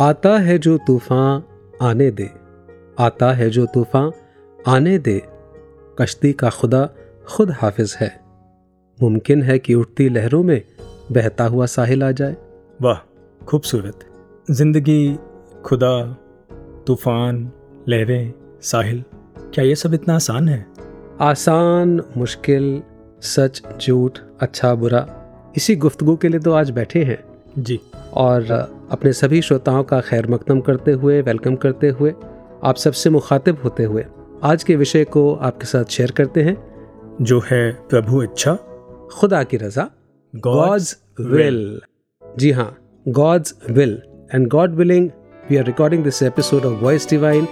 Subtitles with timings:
[0.00, 1.42] आता है जो तूफ़ान
[1.82, 2.28] आने दे।
[2.98, 4.10] आता है जो तूफ़ान
[4.68, 5.22] आने दे।
[5.98, 6.88] कश्ती का खुदा
[7.26, 8.10] खुद हाफिज है।
[8.98, 10.60] मुमकिन है कि उठती लहरों में
[11.12, 12.36] बहता हुआ साहिल आ जाए।
[12.82, 12.98] वाह
[13.46, 14.04] खूबसूरत।
[14.50, 15.16] ज़िंदगी
[15.64, 15.96] खुदा
[16.86, 17.50] तूफ़ान
[17.88, 18.32] लहरें
[18.62, 19.04] साहिल
[19.54, 20.66] क्या ये सब इतना आसान है?
[21.20, 22.82] आसान मुश्किल
[23.22, 25.06] सच झूठ अच्छा बुरा
[25.56, 27.22] इसी गुफ्तगु के लिए तो आज बैठे हैं।
[27.58, 27.80] जी।
[28.16, 28.50] और
[28.90, 32.12] अपने सभी श्रोताओं का खैर मकदम करते हुए वेलकम करते हुए
[32.64, 34.04] आप सबसे मुखातिब होते हुए
[34.42, 36.56] आज के विषय को आपके साथ शेयर करते हैं
[37.20, 38.54] जो है प्रभु इच्छा
[39.12, 39.90] खुदा की रजा
[40.36, 41.80] गॉड्स विल
[42.38, 42.76] जी हाँ
[43.08, 44.02] God's will
[44.34, 45.10] and God willing
[45.50, 47.46] we are recording this episode of voice divine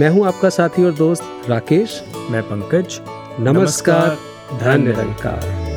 [0.00, 3.00] मैं हूँ आपका साथी और दोस्त राकेश। मैं पंकज।
[3.40, 4.16] नमस्कार
[4.60, 5.67] धन्य निरंकार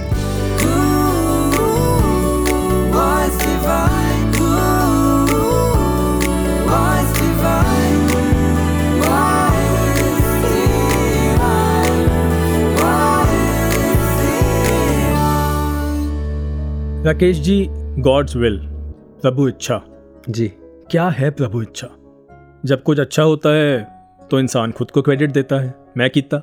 [17.05, 17.67] राकेश जी
[17.99, 18.57] गॉड्स विल
[19.21, 19.81] प्रभु इच्छा।
[20.29, 20.47] जी।
[20.91, 21.87] क्या है प्रभु इच्छा?
[22.65, 23.87] जब कुछ अच्छा होता है
[24.31, 26.37] तो इंसान खुद को क्रेडिट देता है। मैं किता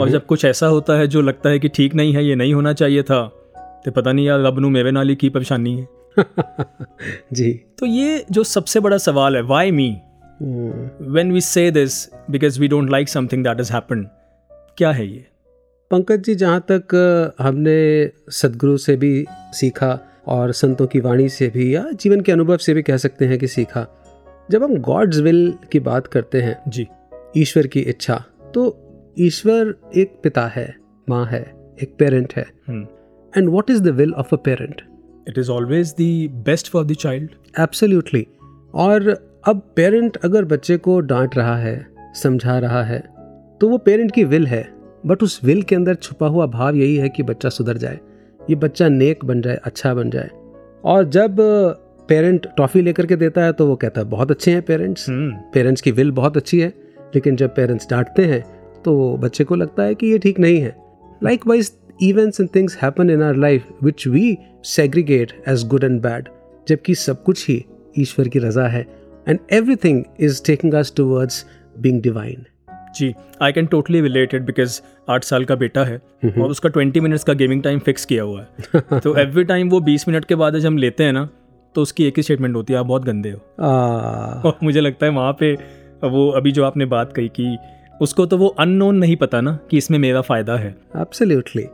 [0.00, 2.54] और जब कुछ ऐसा होता है जो लगता है कि ठीक नहीं है ये नहीं
[2.54, 3.22] होना चाहिए था
[3.84, 5.88] तो पता नहीं यार रब नु मेरे नाली की परेशानी है।
[7.32, 10.00] जी। तो ये जो सबसे बड़ा सवाल है why me
[11.02, 14.08] when we say this because we don't like something that is happen
[14.50, 15.26] क्या है ये?
[15.90, 16.92] पंकज जी जहाँ तक
[17.38, 22.56] हमने सदगुरु से भी सीखा और संतों की वाणी से भी या जीवन के अनुभव
[22.56, 23.86] से भी कह सकते हैं कि सीखा।
[24.50, 26.86] जब हम गॉड्स विल की बात करते हैं जी।
[27.36, 28.22] ईश्वर की इच्छा
[28.54, 28.64] तो
[29.18, 30.74] ईश्वर एक पिता है
[31.08, 31.42] माँ है
[31.82, 34.82] एक पेरेंट है। And what is the will of a parent
[35.28, 37.30] it is always the best for the child
[37.60, 38.26] absolutely
[38.74, 39.10] और
[39.48, 41.86] अब पेरेंट अगर बच्चे को डांट रहा है
[42.22, 43.00] समझा रहा है
[43.60, 46.96] तो वो पेरेंट की विल है। बट उस विल के अंदर छुपा हुआ भाव यही
[46.96, 47.98] है कि बच्चा सुधर जाए।
[48.40, 50.30] ये बच्चा नेक बन जाए अच्छा बन जाए।
[50.84, 51.36] और जब
[52.08, 55.06] पेरेंट टॉफ़ी लेकर के देता है तो वो कहता है बहुत अच्छे हैं पेरेंट्स
[55.54, 56.68] पेरेंट्स की विल बहुत अच्छी है।
[57.14, 58.42] लेकिन जब पेरेंट्स डांटते हैं
[58.84, 60.74] तो बच्चे को लगता है कि ये ठीक नहीं है।
[61.46, 61.72] Likewise
[62.02, 64.36] events and things happen in our life which we
[64.66, 66.28] segregate as good and bad
[66.68, 67.64] जबकि सब कुछ ही
[67.98, 68.86] ईश्वर की रजा है।
[69.28, 69.38] And
[69.76, 71.44] everything is taking us towards
[71.78, 72.44] being divine
[72.96, 75.96] ji I can totally related because आठ साल का बेटा है
[76.26, 79.80] और उसका ट्वेंटी मिनट्स का गेमिंग टाइम फिक्स किया हुआ है। तो एवरी टाइम वो
[79.80, 81.28] बीस मिनट के बाद जब हम लेते हैं ना
[81.74, 83.38] तो उसकी एक ही स्टेटमेंट होती है आप बहुत गंदे हो।
[84.48, 85.52] और मुझे लगता है वहाँ पे
[86.04, 87.56] वो अभी जो आपने बात कही कि
[88.00, 91.66] उसको तो वो अननोन नहीं पता ना कि इसमें मेरा फ़ायदा है। एब्सोल्युटली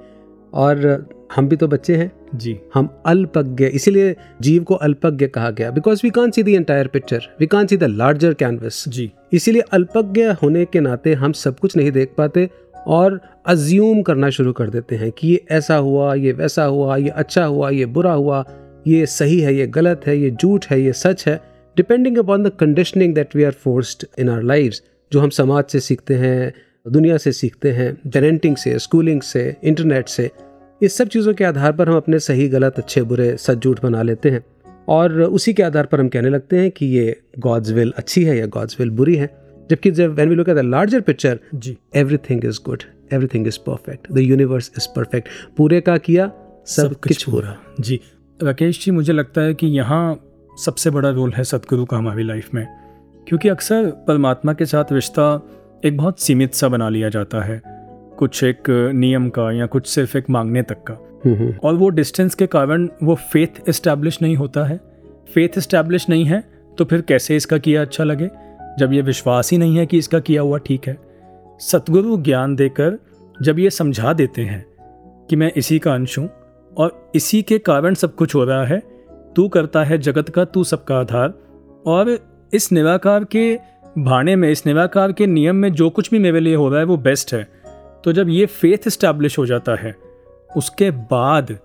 [0.54, 1.06] और
[1.36, 6.00] हम भी तो बच्चे हैं जी। हम अल्पज्ञ इसीलिए जीव को अल्पज्ञ कहा गया। Because
[6.04, 10.24] we can see the entire picture we can see the larger canvas जी। इसीलिए अल्पज्ञ
[10.42, 12.48] होने के नाते हम सब कुछ नहीं देख पाते
[12.86, 17.08] और अज्यूम करना शुरू कर देते हैं कि ये ऐसा हुआ ये वैसा हुआ ये
[17.08, 18.44] अच्छा हुआ ये बुरा हुआ
[18.86, 21.40] ये सही है ये गलत है ये झूठ है ये सच है।
[21.76, 24.72] Depending upon the conditioning that we are forced in our life
[25.12, 26.52] जो हम समाज से सीखते हैं
[26.86, 30.30] दुनिया से सीखते हैं पेरेंटिंग से स्कूलिंग से इंटरनेट से
[30.82, 34.02] इस सब चीज़ों के आधार पर हम अपने सही गलत अच्छे बुरे सच झूठ बना
[34.02, 34.44] लेते हैं।
[34.88, 38.38] और उसी के आधार पर हम कहने लगते हैं कि ये गॉड्स विल अच्छी है
[38.38, 41.78] या गॉड्स विल बुरी है। जबकि जब when we look at the larger picture ji.
[41.96, 42.82] Everything is good
[43.12, 48.00] everything is perfect the universe is perfect पूरे का किया सब, सब कुछ पूरा। जी।
[48.42, 50.20] राकेश जी मुझे लगता है कि यहाँ
[50.64, 52.66] सबसे बड़ा रोल है सतगुरु का हमारी लाइफ में।
[53.28, 55.48] क्योंकि अक्सर परमात्मा के साथ रिश्ता
[55.84, 57.75] एक बहुत सीमित सा बना लिया जाता है।
[58.18, 60.94] कुछ एक नियम का या कुछ सिर्फ़ एक मांगने तक का।
[61.24, 64.80] हम्म, हम्म। और वो डिस्टेंस के कारण वो फेथ इस्टेब्लिश नहीं होता है।
[65.34, 66.42] फेथ इस्टेब्लिश नहीं है
[66.78, 68.30] तो फिर कैसे इसका किया अच्छा लगे?
[68.78, 70.96] जब ये विश्वास ही नहीं है कि इसका किया हुआ ठीक है।
[71.60, 72.98] सतगुरु ज्ञान देकर
[73.42, 74.64] जब ये समझा देते हैं
[75.30, 76.28] कि मैं इसी का अंश हूँ
[76.76, 78.82] और इसी के कारण सब कुछ हो रहा है
[79.36, 81.34] तू करता है जगत का तू सबका आधार।
[81.86, 82.18] और
[82.52, 83.58] इस निराकार के
[83.98, 86.84] भाने में इस निराकार के नियम में जो कुछ भी मेरे लिए हो रहा है
[86.84, 87.48] वो बेस्ट है।
[88.06, 89.96] तो जब ये फेथ इस्टेब्लिश हो जाता है,
[90.56, 91.58] उसके बाद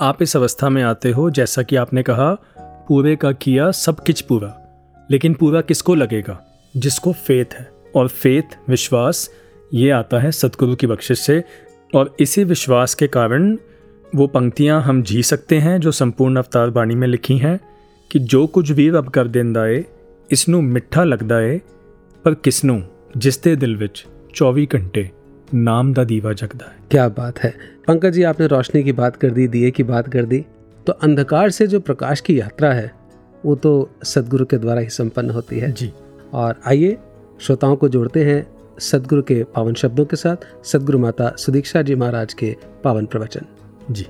[0.00, 4.20] आप इस अवस्था में आते हो, जैसा कि आपने कहा, पूरे का किया, सब किच
[4.20, 4.60] पूरा।
[5.10, 6.44] लेकिन पूरा किसको लगेगा?
[6.76, 9.30] जिसको फेथ है। और फेथ विश्वास,
[9.74, 11.44] ये आता है सतगुरु की बख्शिश से।
[11.94, 13.58] और इसी विश्वास के कारण
[14.14, 17.60] वो पंक्तियाँ हम जी सकते हैं, जो संपूर्ण अवतार बाणी में लिखी हैं,
[18.10, 19.86] कि जो कुछ भी रब कर देंदा है
[20.32, 21.58] इसनों मिठा लगता है
[22.24, 22.82] पर किसनों?
[23.16, 25.10] जिसते दिल विच चौबी घंटे।
[25.48, 27.54] नाम दा दीवा जगदा है। क्या बात है।
[27.88, 30.44] पंकज जी आपने रोशनी की बात कर दी दिए की बात कर दी।
[30.86, 32.92] तो अंधकार से जो प्रकाश की यात्रा है
[33.44, 35.92] वो तो सदगुरु के द्वारा ही संपन्न होती है। जी।
[36.32, 36.96] और आइए
[37.40, 38.46] श्रोताओं को जोड़ते हैं
[38.80, 43.46] सदगुरु के पावन शब्दों के साथ सदगुरु माता सुदीक्षा जी महाराज के पावन प्रवचन।
[43.90, 44.06] जी।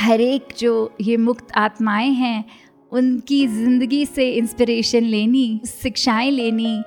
[0.00, 2.44] हर एक जो ये मुक्त आत्माएँ हैं
[2.92, 6.82] उनकी ज़िंदगी से इंस्पिरेशन लेनी, शिक्षाएँ लेनी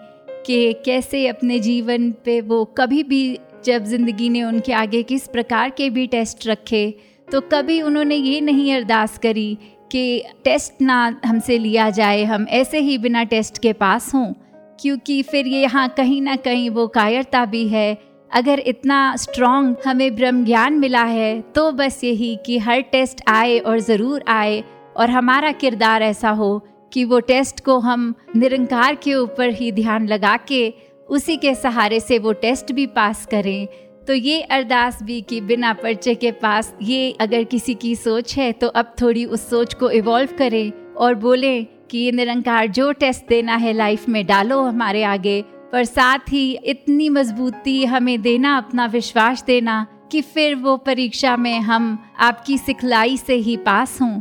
[0.46, 5.70] कि कैसे अपने जीवन पे वो कभी भी जब ज़िंदगी ने उनके आगे किस प्रकार
[5.70, 6.90] के भी टेस्ट रखे
[7.28, 9.58] तो कभी उन्होंने ये नहीं अरदास करी
[9.92, 14.32] कि टेस्ट ना हमसे लिया जाए, हम ऐसे ही बिना टेस्ट के पास हों।
[14.80, 17.98] क्योंकि फिर ये यहाँ कहीं ना कहीं वो कायरता भी है।
[18.32, 23.58] अगर इतना स्ट्रॉन्ग हमें ब्रह्म ज्ञान मिला है तो बस यही कि हर टेस्ट आए
[23.60, 24.64] और ज़रूर आए।
[24.98, 30.08] और हमारा किरदार ऐसा हो कि वो टेस्ट को हम निरंकार के ऊपर ही ध्यान
[30.08, 30.74] लगा के
[31.10, 33.68] उसी के सहारे से वो टेस्ट भी पास करें।
[34.08, 38.52] तो ये अरदास भी कि बिना पर्चे के पास ये अगर किसी की सोच है
[38.52, 43.28] तो अब थोड़ी उस सोच को इवॉल्व करें और बोलें कि ये निरंकार जो टेस्ट
[43.30, 45.42] देना है लाइफ में, डालो हमारे आगे।
[45.72, 51.60] पर साथ ही इतनी मजबूती हमें देना, अपना विश्वास देना कि फिर वो परीक्षा में
[51.60, 54.20] हम आपकी सिखलाई से ही पास हों।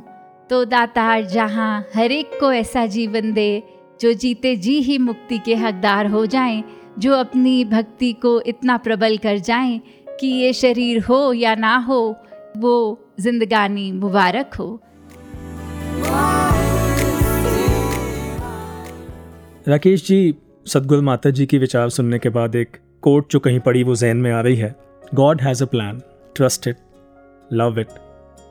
[0.53, 3.63] तो दातार जहाँ हर एक को ऐसा जीवन दे
[4.01, 6.63] जो जीते जी ही मुक्ति के हकदार हो जाएँ,
[6.99, 9.81] जो अपनी भक्ति को इतना प्रबल कर जाएँ
[10.21, 12.01] कि ये शरीर हो या ना हो
[12.57, 12.75] वो
[13.21, 14.69] जिंदगानी मुबारक हो।
[19.69, 20.35] राकेश जी
[20.67, 24.17] सदगुरु माता जी की विचार सुनने के बाद एक कोट जो कहीं पड़ी वो जहन
[24.17, 24.75] में आ रही है।
[25.15, 26.03] God has a plan
[26.37, 26.77] trust it
[27.53, 27.99] love it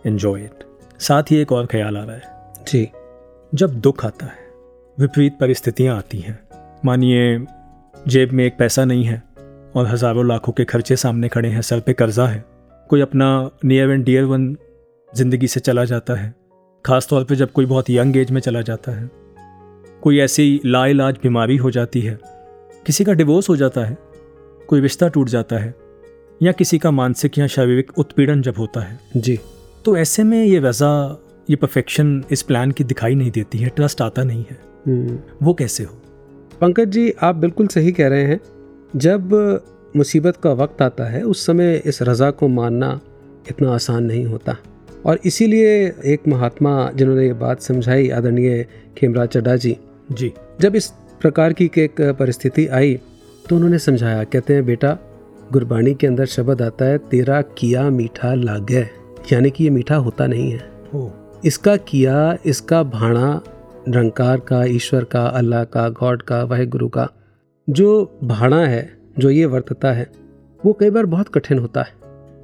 [0.07, 0.70] enjoy it
[1.01, 2.87] साथ ही एक और ख्याल आ रहा है। जी।
[3.51, 4.39] जब दुख आता है
[4.97, 6.39] विपरीत परिस्थितियाँ आती हैं।
[6.85, 7.45] मानिए
[7.93, 9.21] जेब में एक पैसा नहीं है
[9.75, 12.43] और हज़ारों लाखों के खर्चे सामने खड़े हैं सर पे कर्जा है।
[12.89, 14.55] कोई अपना नियर एंड डियर वन
[15.09, 16.33] ज़िंदगी से चला जाता है
[16.85, 19.09] ख़ास तौर पे जब कोई बहुत यंग एज में चला जाता है।
[20.01, 22.17] कोई ऐसी लाइलाज बीमारी हो जाती है
[22.85, 23.97] किसी का डिवोर्स हो जाता है
[24.69, 25.73] कोई रिश्ता टूट जाता है
[26.41, 29.39] या किसी का मानसिक या शारीरिक उत्पीड़न जब होता है। जी।
[29.85, 31.17] तो ऐसे में ये रज़ा
[31.49, 34.57] ये परफेक्शन इस प्लान की दिखाई नहीं देती है ट्रस्ट आता नहीं है।
[34.87, 35.95] हम्म। वो कैसे हो?
[36.61, 38.39] पंकज जी आप बिल्कुल सही कह रहे हैं।
[38.95, 39.33] जब
[39.95, 42.99] मुसीबत का वक्त आता है उस समय इस रज़ा को मानना
[43.49, 44.57] इतना आसान नहीं होता।
[45.05, 45.73] और इसीलिए
[46.05, 48.65] एक महात्मा जिन्होंने ये बात समझाई आदरणीय
[48.97, 49.75] खेमराज चड्डा जी।
[50.11, 52.99] जी। जब इस प्रकार की एक परिस्थिति आई
[53.49, 54.97] तो उन्होंने समझाया कहते हैं बेटा
[55.51, 58.87] गुरबाणी के अंदर शब्द आता है तेरा किया मीठा लागे।
[59.31, 60.69] यानी कि ये मीठा होता नहीं है।
[61.45, 63.41] इसका किया इसका भाणा
[63.87, 67.07] निरंकार का ईश्वर का अल्लाह का गॉड का वाहे गुरु का
[67.67, 70.09] जो भाणा है जो ये वर्तता है
[70.65, 71.93] वो कई बार बहुत कठिन होता है।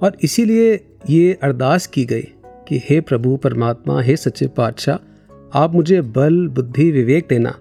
[0.03, 0.73] और इसीलिए
[1.09, 2.27] ये अरदास की गई
[2.67, 7.53] कि हे प्रभु परमात्मा हे सच्चे पातशाह आप मुझे बल बुद्धि विवेक देना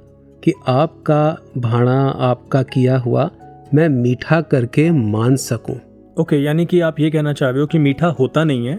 [0.45, 3.31] कि आपका भाणा आपका किया हुआ
[3.75, 7.67] मैं मीठा करके मान सकूँ। ओके okay, यानी कि आप ये कहना चाह रहे हो
[7.67, 8.79] कि मीठा होता नहीं है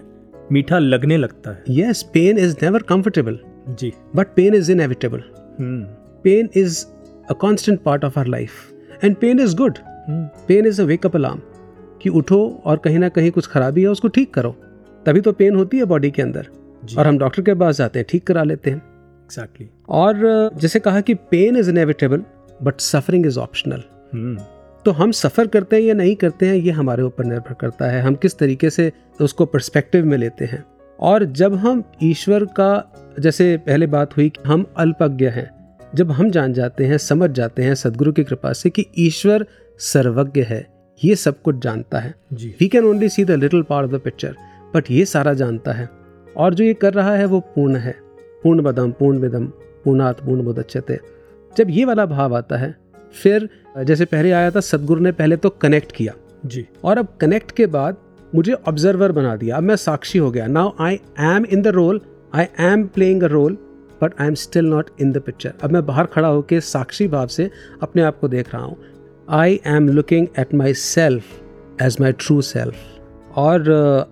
[0.52, 5.22] मीठा लगने लगता है। Yes pain is never comfortable ji. But pain is inevitable
[5.58, 5.82] hmm.
[6.24, 6.84] Pain is
[7.30, 9.78] a constant part of our life and pain is good
[10.48, 11.40] pain is a wake up alarm
[12.02, 14.50] कि उठो और कहीं ना कहीं कुछ खराबी है उसको ठीक करो।
[15.06, 16.46] तभी तो पेन होती है बॉडी के अंदर।
[16.98, 19.88] और हम डॉक्टर के पास जाते हैं ठीक करा लेते हैं। Exactly exactly.
[19.88, 22.22] और जैसे कहा कि pain is inevitable
[22.62, 23.82] but suffering is optional
[24.84, 28.02] तो हम सफ़र करते हैं या नहीं करते हैं ये हमारे ऊपर निर्भर करता है।
[28.02, 30.64] हम किस तरीके से उसको पर्सपेक्टिव में लेते हैं।
[31.00, 36.30] और जब हम ईश्वर का जैसे पहले बात हुई कि हम अल्पज्ञ हैं जब हम
[36.30, 39.46] जान जाते हैं समझ जाते हैं सदगुरु की कृपा से कि ईश्वर
[39.78, 40.66] सर्वज्ञ है
[41.04, 44.00] ये सब कुछ जानता है। जी। We can only see the little part of the
[44.00, 44.34] picture
[44.74, 45.88] but ये सारा जानता है।
[46.36, 47.94] और जो ये कर रहा है वो पूर्ण है।
[48.42, 49.46] पूर्ण बदम पूर्ण विदम
[49.84, 50.98] पूर्णात पूर्ण मुदच्यते
[51.56, 52.74] जब ये वाला भाव आता है
[53.14, 53.48] फिर
[53.78, 56.12] जैसे पहले आया था सदगुरु ने पहले तो कनेक्ट किया।
[56.46, 57.96] जी। और अब कनेक्ट के बाद
[58.32, 62.00] मुझे ऑब्जर्वर बना दिया। अब मैं साक्षी हो गया। Now I am in the role
[62.34, 63.56] I am playing a role
[64.02, 67.26] but I am still not in the picture अब मैं बाहर खड़ा होकर साक्षी भाव
[67.26, 67.50] से
[67.82, 68.76] अपने आप को देख रहा हूँ।
[69.30, 73.68] I am looking at myself as my true self और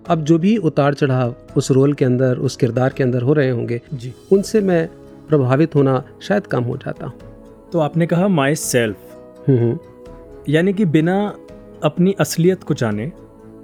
[0.07, 3.49] अब जो भी उतार चढ़ाव उस रोल के अंदर उस किरदार के अंदर हो रहे
[3.49, 4.87] होंगे जी। उनसे मैं
[5.29, 7.35] प्रभावित होना शायद कम हो जाता। हूँ
[7.73, 8.97] तो आपने कहा माई सेल्फ
[9.49, 9.79] हम्म, हम्म,
[10.49, 11.33] यानी कि बिना
[11.83, 13.11] अपनी असलियत को जाने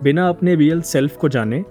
[0.04, 1.66] बिना अपने रियल सेल्फ को जाने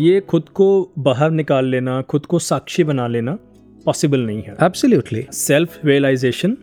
[0.00, 3.38] ये खुद को बाहर निकाल लेना खुद को साक्षी बना लेना
[3.84, 5.32] पॉसिबल नहीं है। Absolutely.
[5.32, 6.56] Self realisation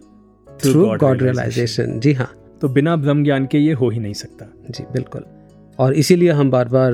[0.64, 4.54] through God realisation जी हाँ। तो बिना ब्रह्म ज्ञान के ये हो ही नहीं सकता।
[4.70, 5.24] जी बिल्कुल।
[5.80, 6.94] और इसीलिए हम बार बार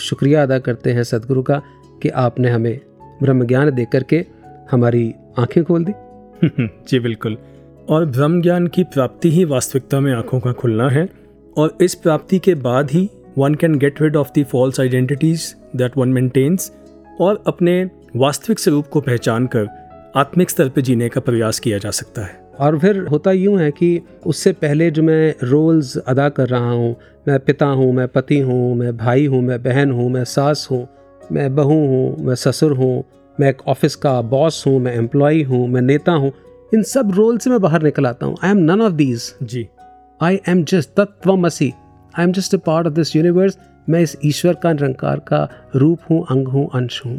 [0.00, 1.62] शुक्रिया अदा करते हैं सदगुरु का
[2.02, 2.80] कि आपने हमें
[3.22, 4.24] ब्रह्म ज्ञान दे करके
[4.70, 5.92] हमारी आँखें खोल दी।
[6.88, 7.38] जी बिल्कुल।
[7.90, 11.08] और ब्रह्म ज्ञान की प्राप्ति ही वास्तविकता में आँखों का खुलना है
[11.56, 15.96] और इस प्राप्ति के बाद ही one can get rid of the false identities that
[15.98, 16.70] one maintains
[17.20, 17.82] और अपने
[18.16, 19.68] वास्तविक स्वरूप को पहचान कर
[20.16, 23.70] आत्मिक स्तर पर जीने का प्रयास किया जा सकता है और फिर होता यूँ है
[23.70, 26.94] कि उससे पहले जो मैं रोल्स अदा कर रहा हूँ
[27.28, 30.86] मैं पिता हूँ मैं पति हूँ मैं भाई हूँ मैं बहन हूँ मैं सास हूँ
[31.32, 33.04] मैं बहू हूँ मैं ससुर हूँ
[33.38, 36.32] मैं एक ऑफ़िस का बॉस हूँ मैं एम्प्लॉय हूँ मैं नेता हूँ
[36.74, 39.66] इन सब रोल से मैं बाहर निकल आता हूँ। I am none of these ji.
[40.20, 41.72] I am just तत्व मसी
[42.18, 43.58] I am just a part of this universe
[43.88, 47.18] मैं इस ईश्वर का निरंकार का रूप हूँ अंग हूँ अंश हूँ।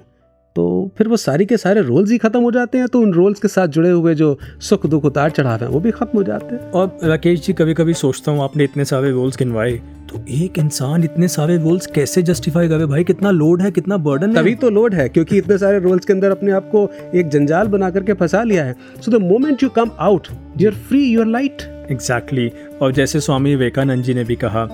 [0.58, 0.66] तो
[0.98, 3.48] फिर वो सारी के सारे रोल्स ही खत्म हो जाते हैं तो उन रोल्स के
[3.48, 6.72] साथ जुड़े हुए जो सुख दुख उतार चढ़ाव हैं वो भी खत्म हो जाते हैं।
[6.72, 9.72] और राकेश जी कभी कभी सोचता हूँ आपने इतने सारे रोल्स गिनवाए
[10.10, 13.04] तो एक इंसान इतने सारे रोल्स कैसे जस्टिफाई करे भाई?
[13.04, 14.36] कितना लोड है कितना बर्डन है?
[14.36, 17.68] तभी तो लोड है क्योंकि इतने सारे रोल्स के अंदर अपने आप को एक जंजाल
[17.68, 21.22] बना करके फंसा लिया है। So the moment you come out you are free you
[21.22, 21.62] are light
[21.92, 22.50] exactly
[22.82, 24.68] और जैसे स्वामी विवेकानंद जी ने भी कहा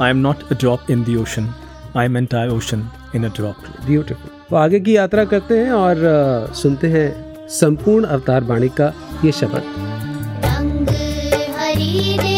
[0.00, 1.48] I am not a drop in the ocean
[1.96, 5.96] I am entire ocean in a drop beautiful वो आगे की यात्रा करते हैं और
[6.54, 7.08] सुनते हैं
[7.50, 8.92] संपूर्ण अवतार वाणी का
[9.24, 9.62] ये शब्द
[10.44, 10.88] रंग
[11.58, 12.33] हरी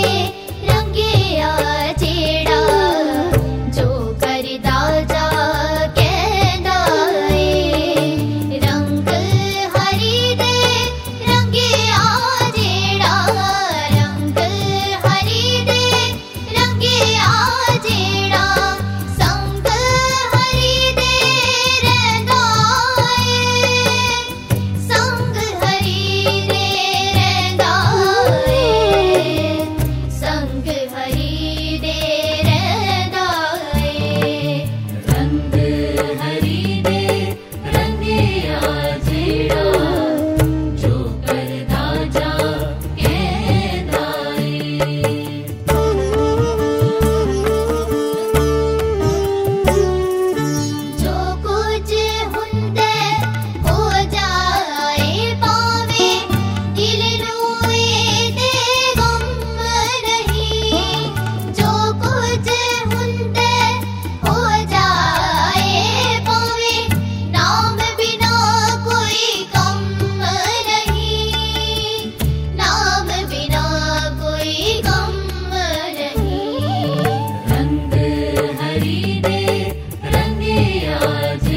[80.86, 81.55] your day.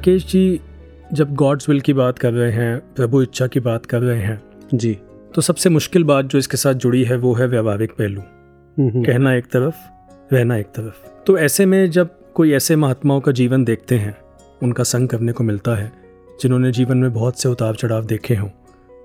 [0.00, 0.60] राकेश जी
[1.12, 4.42] जब गॉड्स विल की बात कर रहे हैं प्रभु इच्छा की बात कर रहे हैं
[4.74, 4.98] जी।
[5.34, 8.22] तो सबसे मुश्किल बात जो इसके साथ जुड़ी है वो है व्यवहारिक पहलू।
[8.80, 9.74] कहना एक तरफ़
[10.34, 14.16] रहना एक तरफ़। तो ऐसे में जब कोई ऐसे महात्माओं का जीवन देखते हैं
[14.62, 15.92] उनका संग करने को मिलता है
[16.42, 18.48] जिन्होंने जीवन में बहुत से उतार चढ़ाव देखे हों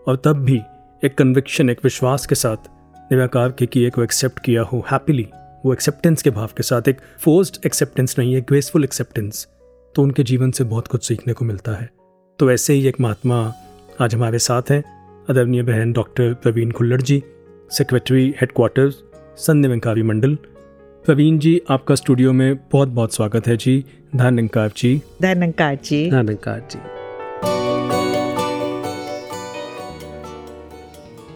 [0.07, 0.61] और तब भी
[1.03, 2.69] एक कन्विक्शन एक विश्वास के साथ
[3.11, 5.27] निराकार के किए को एक्सेप्ट किया हो हैप्पीली
[5.65, 9.47] वो एक्सेप्टेंस के भाव के साथ एक फोर्स्ड एक्सेप्टेंस नहीं है ग्रेसफुल एक्सेप्टेंस
[9.95, 11.89] तो उनके जीवन से बहुत कुछ सीखने को मिलता है।
[12.39, 13.53] तो ऐसे ही एक महात्मा
[14.01, 14.83] आज हमारे साथ हैं।
[15.29, 17.23] अदरणीय बहन doctor Praveen Khullar ji
[17.71, 19.03] secretary headquarters
[19.37, 20.35] Sant Nirankari Mandal.
[21.05, 23.85] Praveen ji आपका स्टूडियो में बहुत बहुत स्वागत है जी।
[24.15, 26.79] धन निंकार जी। धनकार जी। आनंदकार जी।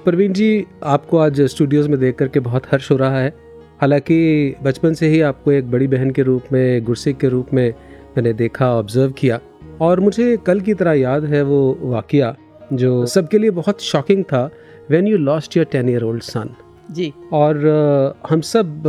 [0.03, 3.33] प्रवीण जी आपको आज स्टूडियोज में देख करके बहुत हर्ष हो रहा है।
[3.81, 7.73] हालाँकि बचपन से ही आपको एक बड़ी बहन के रूप में गुरसिक के रूप में
[8.17, 9.39] मैंने देखा ऑब्ज़र्व किया
[9.81, 12.35] और मुझे कल की तरह याद है वो वाकया
[12.73, 14.49] जो सबके लिए बहुत शॉकिंग था
[14.89, 16.49] when you lost your ten year old son
[16.91, 17.65] जी। और
[18.29, 18.83] हम सब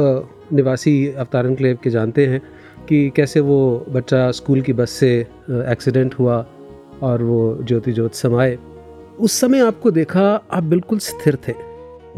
[0.52, 2.40] निवासी अवतारण क्लेव के जानते हैं
[2.88, 6.46] कि कैसे वो बच्चा स्कूल की बस से एक्सीडेंट हुआ
[7.02, 8.58] और वो ज्योति ज्योत समाए
[9.20, 10.22] उस समय आपको देखा
[10.52, 11.52] आप बिल्कुल स्थिर थे।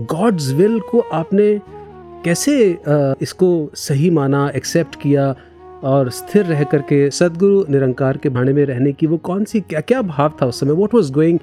[0.00, 1.60] गॉड्स विल को आपने
[2.24, 2.78] कैसे
[3.22, 5.34] इसको सही माना एक्सेप्ट किया
[5.84, 9.80] और स्थिर रह करके सदगुरु निरंकार के भाने में रहने की वो कौन सी क्या
[9.80, 10.72] क्या भाव था उस समय?
[10.72, 11.38] What was going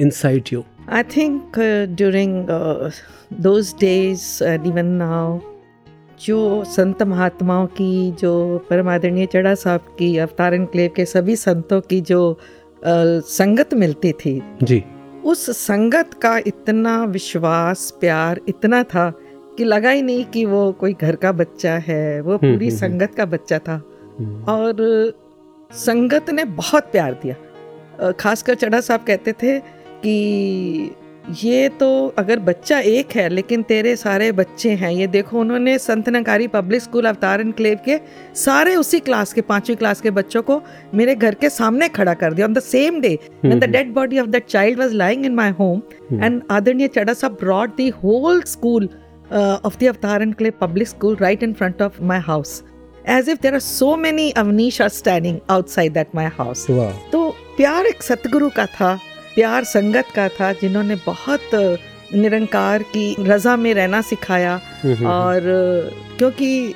[0.00, 1.58] inside you I think
[1.96, 2.46] during
[3.40, 5.38] those days and even now
[6.26, 11.80] जो संत महात्माओं की जो परम आदरणीय चढ़ा साहब की अवतारण क्लेव के सभी संतों
[11.80, 12.40] की जो अ,
[13.20, 14.84] संगत मिलती थी जी।
[15.24, 19.12] उस संगत का इतना विश्वास प्यार इतना था
[19.58, 22.78] कि लगा ही नहीं कि वो कोई घर का बच्चा है वो हम्म, पूरी हम्म,
[22.78, 23.80] संगत का बच्चा था।
[24.18, 25.12] हम्म, और
[25.72, 29.58] संगत ने बहुत प्यार दिया। खासकर चढ़ा साहब कहते थे
[30.02, 30.94] कि
[31.42, 31.86] ये तो
[32.18, 36.82] अगर बच्चा एक है लेकिन तेरे सारे बच्चे हैं। ये देखो उन्होंने संत नकारी पब्लिक
[36.82, 37.98] स्कूल अवतारण क्लेव के
[38.34, 40.60] सारे उसी क्लास के पांचवी क्लास के बच्चों को
[40.94, 44.26] मेरे घर के सामने खड़ा कर दिया। On the same day the dead body of
[44.26, 45.82] of that child was lying in my home
[46.20, 48.88] and Adharniya Chadasa brought the whole school
[49.30, 52.62] uh, of the Avtaran Clay public school right in front of my house.
[53.04, 56.68] As if there are so many Avnish are standing outside that my house.
[56.70, 58.94] वाह तो प्यार एक सतगुरु का था
[59.34, 61.50] प्यार संगत का था जिन्होंने बहुत
[62.14, 64.54] निरंकार की रजा में रहना सिखाया।
[65.12, 65.40] और
[66.18, 66.74] क्योंकि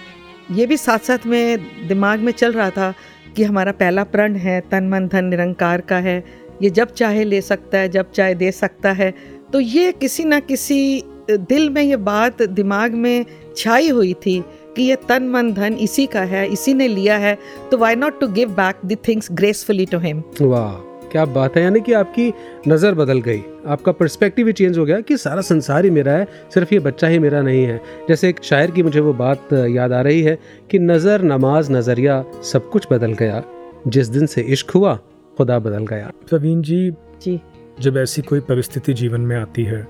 [0.50, 2.92] ये भी साथ साथ में दिमाग में चल रहा था
[3.36, 6.22] कि हमारा पहला प्रण है तन मन धन निरंकार का है।
[6.62, 9.10] ये जब चाहे ले सकता है जब चाहे दे सकता है।
[9.52, 11.04] तो ये किसी ना किसी
[11.38, 13.24] दिल में ये बात दिमाग में
[13.56, 14.38] छाई हुई थी
[14.76, 17.36] कि ये तन मन धन इसी का है इसी ने लिया है
[17.70, 20.72] तो why not to give back the things gracefully to him वाह
[21.12, 22.32] क्या बात है यानी कि आपकी
[22.68, 26.26] नज़र बदल गई। आपका पर्सपेक्टिव ही चेंज हो गया कि सारा संसार ही मेरा है
[26.54, 29.92] सिर्फ़ ये बच्चा ही मेरा नहीं है। जैसे एक शायर की मुझे वो बात याद
[29.92, 30.38] आ रही है
[30.70, 33.42] कि नज़र नमाज़ नज़रिया सब कुछ बदल गया।
[33.88, 34.94] जिस दिन से इश्क हुआ
[35.38, 36.90] खुदा बदल गया। प्रवीण जी
[37.22, 37.40] जी।
[37.80, 39.86] जब ऐसी कोई परिस्थिति जीवन में आती है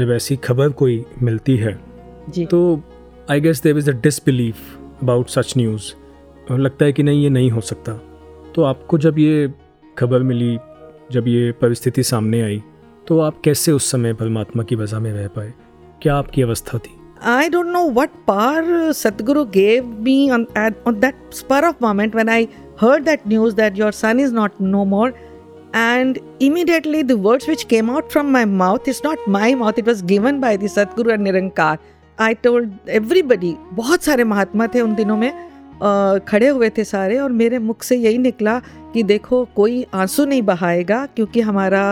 [0.00, 1.78] जब ऐसी खबर कोई मिलती है
[2.28, 2.80] जी। तो
[3.30, 4.56] I guess there is a disbelief
[5.02, 5.92] about such news
[6.52, 7.92] लगता है कि नहीं ये नहीं हो सकता।
[8.54, 9.52] तो आपको जब ये
[9.98, 10.58] खबर मिली
[11.12, 12.62] जब ये परिस्थिति सामने आई
[13.08, 15.52] तो आप कैसे उस समय परमात्मा की वजह में रह पाए?
[16.02, 16.96] क्या आपकी अवस्था थी?
[17.30, 22.14] I don't know what power Satguru gave me on at, on that spur of moment
[22.18, 22.38] when I
[22.82, 25.10] heard that news that your son is not no more.
[25.74, 29.86] And immediately the words which came out from my mouth is not my mouth, it
[29.86, 31.78] was given by the Satguru and Nirankar.
[32.18, 37.18] I told everybody, बहुत सारे महात्मा थे उन दिनों में अ, खड़े हुए थे सारे
[37.18, 38.58] और मेरे मुख से यही निकला
[38.94, 41.84] कि देखो कोई आँसू नहीं बहाएगा क्योंकि हमारा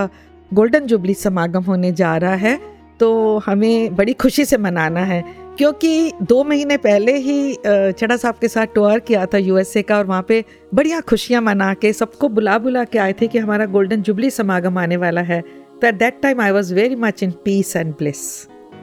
[0.55, 2.59] गोल्डन जुबली समागम होने जा रहा है
[3.01, 3.09] तो
[3.47, 5.23] हमें बड़ी खुशी से मनाना है
[5.59, 10.05] क्योंकि दो महीने पहले ही चढ़ा साहब के साथ टूर किया था यूएसए का और
[10.07, 10.45] वहाँ पे
[10.75, 14.79] बढ़िया खुशियाँ मना के सबको बुला बुला के आए थे कि हमारा गोल्डन जुबली समागम
[14.79, 15.41] आने वाला है।
[15.81, 18.21] तो at that time I was very much in peace and bliss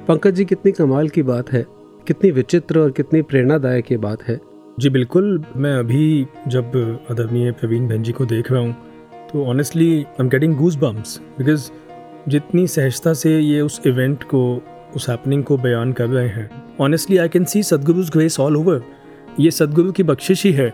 [0.07, 1.65] Pankaj ji कितनी कमाल की बात है।
[2.07, 4.39] कितनी विचित्र और कितनी प्रेरणादायक ये बात है।
[4.79, 6.77] जी बिल्कुल। मैं अभी जब
[7.11, 8.75] आदरणीय प्रवीण बहन जी को देख रहा हूँ
[9.31, 11.69] तो honestly I am getting goose bumps because
[12.29, 14.45] जितनी सहजता से ये उस इवेंट को
[14.95, 16.49] उस हैपनिंग को बयान कर रहे हैं
[16.81, 18.81] honestly I can see Sadguru's grace all over
[19.39, 20.73] ये सदगुरु की बख्शिश ही है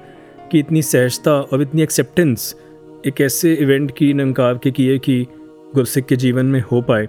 [0.51, 2.55] कि इतनी सहजता और इतनी एक्सेप्टेंस
[3.07, 5.25] एक ऐसे इवेंट की निरंकार के किए कि
[5.75, 7.07] गुरसिक के जीवन में हो पाए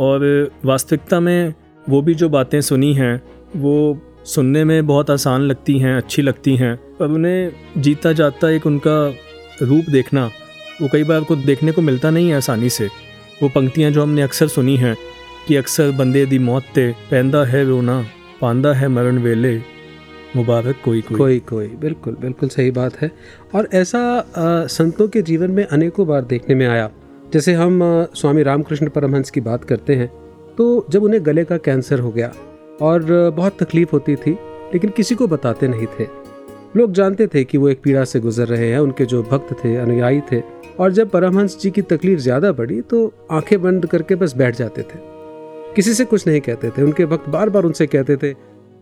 [0.00, 0.24] और
[0.64, 1.54] वास्तविकता में
[1.88, 3.20] वो भी जो बातें सुनी हैं
[3.56, 3.76] वो
[4.24, 8.96] सुनने में बहुत आसान लगती हैं अच्छी लगती हैं पर उन्हें जीता जाता एक उनका
[9.62, 10.30] रूप देखना
[10.82, 12.86] वो कई बार को देखने को मिलता नहीं है आसानी से
[13.42, 14.96] वो पंक्तियाँ जो हमने अक्सर सुनी हैं
[15.48, 18.04] कि अक्सर बंदे दी मौत ते पैदा है वो ना
[18.40, 19.56] पांदा है मरण वेले
[20.36, 23.10] मुबारक कोई कोई। कोई कोई बिल्कुल बिल्कुल सही बात है।
[23.54, 26.90] और ऐसा आ, संतों के जीवन में अनेकों बार देखने में आया।
[27.32, 30.08] जैसे हम आ, स्वामी रामकृष्ण परमहंस की बात करते हैं
[30.58, 32.32] तो जब उन्हें गले का कैंसर हो गया
[32.82, 34.32] और बहुत तकलीफ़ होती थी
[34.72, 36.06] लेकिन किसी को बताते नहीं थे।
[36.76, 39.76] लोग जानते थे कि वो एक पीड़ा से गुजर रहे हैं उनके जो भक्त थे
[39.76, 40.42] अनुयायी थे।
[40.80, 44.82] और जब परमहंस जी की तकलीफ़ ज़्यादा बढ़ी तो आँखें बंद करके बस बैठ जाते
[44.82, 44.98] थे।
[45.76, 48.34] किसी से कुछ नहीं कहते थे उनके भक्त बार बार उनसे कहते थे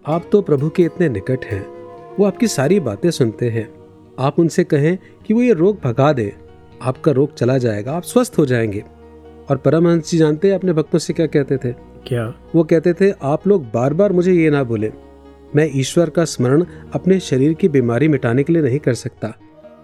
[0.06, 1.74] आप तो प्रभु के इतने निकट हैं
[2.20, 3.74] वो आपकी सारी बातें सुनते हैं।
[4.18, 6.34] आप उनसे कहें कि वो ये रोग भगा दे
[6.82, 8.84] आपका रोग चला जाएगा आप स्वस्थ हो जाएँगे।
[9.50, 11.72] और परमहंस जी जानते हैं अपने भक्तों से क्या कहते थे?
[12.06, 12.34] क्या?
[12.54, 14.92] वो कहते थे आप लोग बार बार मुझे ये ना बोले।
[15.56, 19.34] मैं ईश्वर का स्मरण अपने शरीर की बीमारी मिटाने के लिए नहीं कर सकता।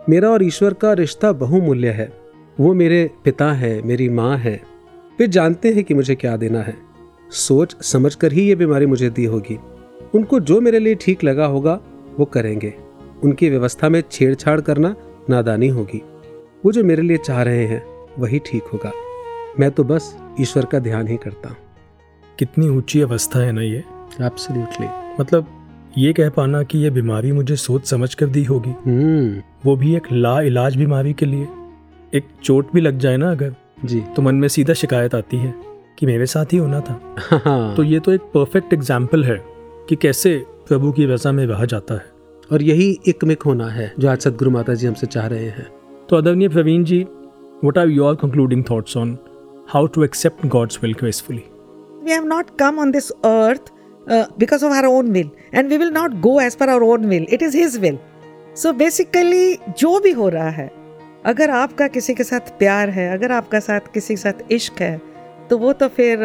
[0.09, 2.12] मेरा और ईश्वर का रिश्ता बहुमूल्य है।
[2.61, 4.61] वो मेरे पिता है मेरी माँ है।
[5.20, 6.89] वे जानते हैं कि मुझे क्या देना है।
[7.31, 9.59] सोच समझ कर ही ये बीमारी मुझे दी होगी।
[10.14, 11.81] उनको जो मेरे लिए ठीक लगा होगा
[12.19, 12.75] वो करेंगे।
[13.25, 14.95] उनकी व्यवस्था में छेड़छाड़ करना
[15.31, 16.03] नादानी होगी।
[16.64, 17.83] वो जो मेरे लिए चाह रहे हैं
[18.19, 18.93] वही ठीक होगा।
[19.61, 21.57] मैं तो बस ईश्वर का ध्यान ही करता हूँ।
[22.38, 23.85] कितनी ऊँची अवस्था है ना ये।
[24.21, 24.88] एब्सोल्युटली
[25.21, 25.47] मतलब
[25.99, 29.97] ये कह पाना कि ये बीमारी मुझे सोच समझ कर दी होगी। हम्म। वो भी
[29.97, 31.49] एक ला इलाज बीमारी के लिए।
[32.14, 35.69] एक चोट भी लग जाए ना अगर जी। तो मन में सीधा शिकायत आती है।
[36.01, 37.01] कि मेरे साथ ही होना था।
[37.45, 39.37] हाँ। तो ये तो एक परफेक्ट एग्ज़ाम्पल है
[39.89, 40.37] कि कैसे
[40.69, 42.05] प्रभु की रजा में रहा जाता है।
[42.53, 45.67] और यही एकमिक होना है जो आज सदगुरु माता जी हमसे चाह रहे हैं।
[46.09, 47.03] तो आदरणीय Praveen ji
[47.65, 49.17] what are your concluding thoughts on
[49.69, 51.43] how to accept God's will gracefully
[52.05, 53.67] we have not come on this earth
[54.07, 57.07] uh, because of our own will and we will not go as per our own
[57.11, 57.27] will.
[57.29, 57.99] It is his will.
[58.63, 60.71] So basically जो भी हो रहा है
[61.27, 65.10] अगर आपका किसी के साथ प्यार है अगर आपका साथ किसी के साथ इश्क है
[65.51, 66.19] तो वो तो फिर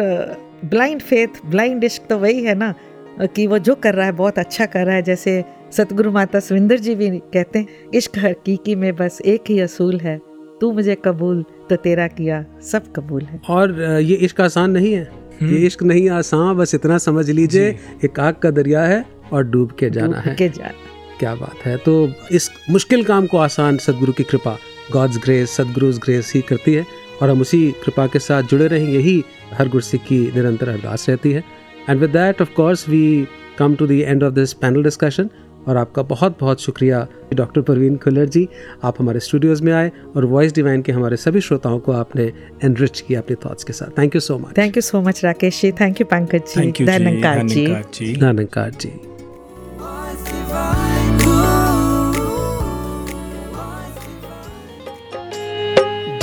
[0.64, 2.74] ब्लाइंड फेथ ब्लाइंड इश्क तो वही है ना
[3.20, 6.78] कि वो जो कर रहा है बहुत अच्छा कर रहा है जैसे सतगुरु माता सुविंदर
[6.78, 10.18] जी भी कहते हैं इश्क हकीकी में बस एक ही असूल है
[10.60, 15.08] तू मुझे कबूल तो तेरा किया सब कबूल है। और ये इश्क आसान नहीं है?
[15.42, 17.68] ये इश्क नहीं आसान बस इतना समझ लीजिए
[18.04, 21.76] एक आग का दरिया है और डूब के जाना है। के जाना। क्या बात है
[21.76, 24.56] तो इस मुश्किल काम को आसान सदगुरु की कृपा
[24.92, 26.84] गॉड्स ग्रेस सदगुरुज ग्रेस ही करती है।
[27.22, 31.32] और हम उसी कृपा के साथ जुड़े रहेंगे ही हर गुरसिक की निरंतर अरदास रहती
[31.32, 31.42] है।
[31.90, 33.26] And with that of course we
[33.58, 35.30] come to the end of this panel discussion
[35.68, 38.46] और आपका बहुत बहुत शुक्रिया डॉक्टर परवीन खुल्लर जी।
[38.84, 42.32] आप हमारे स्टूडियोज़ में आए और वॉइस डिवाइन के हमारे सभी श्रोताओं को आपने
[42.64, 45.60] एनरिच किया अपने थॉट्स के साथ। Thank you so much thank you so much Rakesh
[45.62, 45.72] ji.
[45.72, 46.84] Thank you Pankaj ji.
[46.84, 48.92] धन्यकार जी। जी। धन्यकार जी।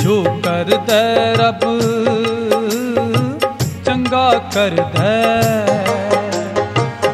[0.03, 1.81] ਜੋ ਕਰਦਾ ਰੱਬ,
[3.85, 5.41] ਚੰਗਾ ਕਰਦਾ।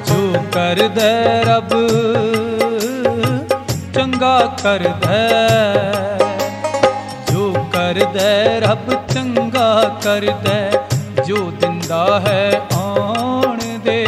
[0.05, 1.69] ਜੋ ਕਰਦਾ ਰੱਬ,
[3.93, 5.13] ਚੰਗਾ ਕਰਦਾ।
[7.31, 10.87] ਜੋ ਕਰਦਾ ਰੱਬ, ਚੰਗਾ ਕਰਦਾ।
[11.23, 14.05] ਜੋ ਦਿੰਦਾ ਹੈ ਆਣ ਦੇ।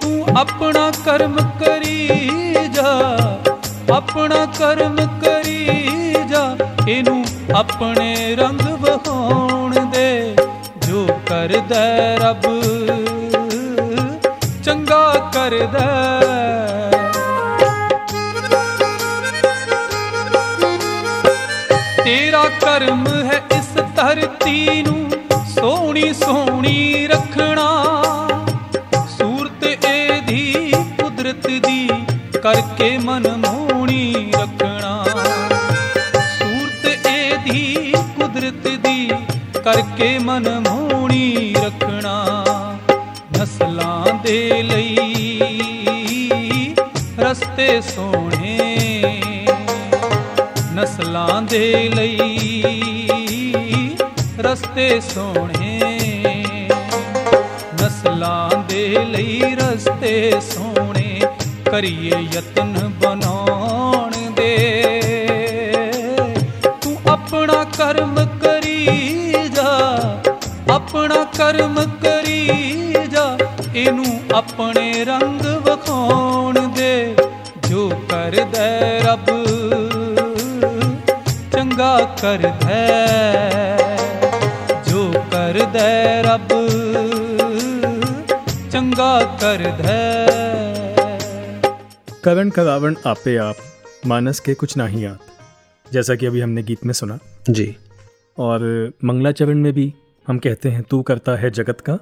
[0.00, 2.10] ਤੂੰ ਆਪਣਾ ਕਰਮ ਕਰੀ
[2.72, 3.18] ਜਾ,
[3.92, 5.76] ਆਪਣਾ ਕਰਮ ਕਰੀ
[6.14, 6.19] ਜਾ
[6.90, 7.24] ਇਹਨੂੰ
[7.56, 10.36] ਆਪਣੇ ਰੰਗ ਵਿਖਾਉਣ ਦੇ,
[10.88, 12.46] ਜੋ ਕਰਦਾ ਰੱਬ।
[14.64, 15.86] ਚੰਗਾ ਕਰਦਾ।
[22.04, 25.10] ਤੇਰਾ ਕਰਮ ਹੈ ਇਸ ਧਰਤੀ ਨੂੰ
[25.54, 27.68] ਸੋਹਣੀ ਸੋਹਣੀ ਰੱਖਣਾ।
[29.18, 30.72] ਸੂਰਤ ਇਹਦੀ
[31.02, 31.88] ਕੁਦਰਤ ਦੀ
[32.42, 33.59] ਕਰਕੇ ਮਨ ਮੋਹਣੀ
[38.40, 39.10] ਕੁਦਰਤ ਦੀ
[39.64, 42.14] ਕਰਕੇ ਮਨ ਮੋਹਣੀ ਰੱਖਣਾ
[43.40, 45.40] ਨਸਲਾਂ ਦੇ ਲਈ।
[47.18, 48.56] ਰਸਤੇ ਸੋਹਣੇ
[50.72, 52.62] ਨਸਲਾਂ ਦੇ ਲਈ।
[54.38, 55.80] ਰਸਤੇ ਸੋਹਣੇ
[57.84, 61.20] ਨਸਲਾਂ ਦੇ ਲਈ ਰਸਤੇ ਸੋਹਣੇ।
[61.70, 62.69] ਕਰੀਏ ਯਤਨ
[82.30, 82.82] कर दे
[84.90, 85.88] जो कर दे
[86.22, 86.48] रब
[88.70, 89.96] चंगा कर दे।
[92.24, 93.56] करण का रावण आपे आप
[94.06, 95.18] मानस के कुछ ना ही आप
[95.92, 97.18] जैसा कि अभी हमने गीत में सुना।
[97.50, 97.76] जी।
[98.38, 98.60] और
[99.04, 99.92] मंगलाचरण में भी
[100.26, 101.98] हम कहते हैं तू करता है जगत का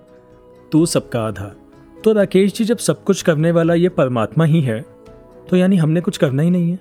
[0.72, 1.56] तू सबका आधार।
[2.04, 4.80] तो राकेश जी जब सब कुछ करने वाला ये परमात्मा ही है
[5.50, 6.78] तो यानी हमने कुछ करना ही नहीं है।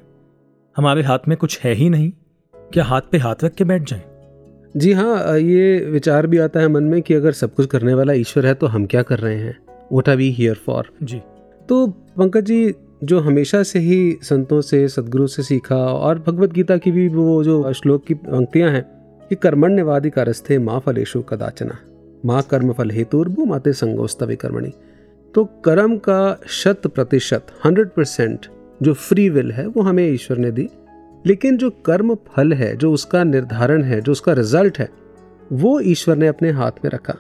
[0.75, 2.11] हमारे हाथ में कुछ है ही नहीं।
[2.73, 4.01] क्या हाथ पे हाथ रख के बैठ जाएँ?
[4.77, 8.13] जी हाँ ये विचार भी आता है मन में कि अगर सब कुछ करने वाला
[8.13, 9.57] ईश्वर है तो हम क्या कर रहे हैं?
[9.93, 11.21] What are we here for जी।
[11.69, 16.77] तो पंकज जी जो हमेशा से ही संतों से सदगुरु से सीखा और भगवत गीता
[16.77, 18.83] की भी वो जो श्लोक की पंक्तियाँ हैं
[19.29, 21.77] कि कर्मण्यवादी कारस्थे माँ फलेशु कदाचना।
[22.25, 24.71] माँ कर्म फल हेतुर्भु माते संगोस्तव कर्मणि।
[25.35, 28.45] तो कर्म का शत प्रतिशत हंड्रेड परसेंट
[28.81, 30.69] जो फ्री विल है वो हमें ईश्वर ने दी।
[31.27, 34.89] लेकिन जो कर्म फल है जो उसका निर्धारण है जो उसका रिज़ल्ट है
[35.53, 37.13] वो ईश्वर ने अपने हाथ में रखा।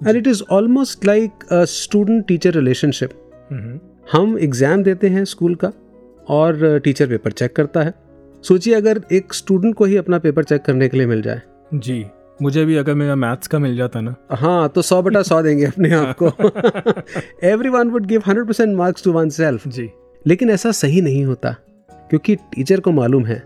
[0.00, 3.10] And it is almost like student teacher relationship
[4.12, 5.72] हम एग्ज़ाम देते हैं स्कूल का
[6.28, 7.94] और टीचर पेपर चेक करता है।
[8.44, 11.42] सोचिए अगर एक स्टूडेंट को ही अपना पेपर चेक करने के लिए मिल जाए।
[11.74, 12.04] जी।
[12.42, 15.64] मुझे भी अगर मेरा मैथ्स का मिल जाता ना। हाँ तो सौ बटा सौ देंगे
[15.64, 16.26] अपने आप को।
[17.68, 19.88] Everyone would give hundred percent marks to oneself जी।
[20.24, 21.54] लेकिन ऐसा सही नहीं होता।
[22.10, 23.42] क्योंकि टीचर को मालूम है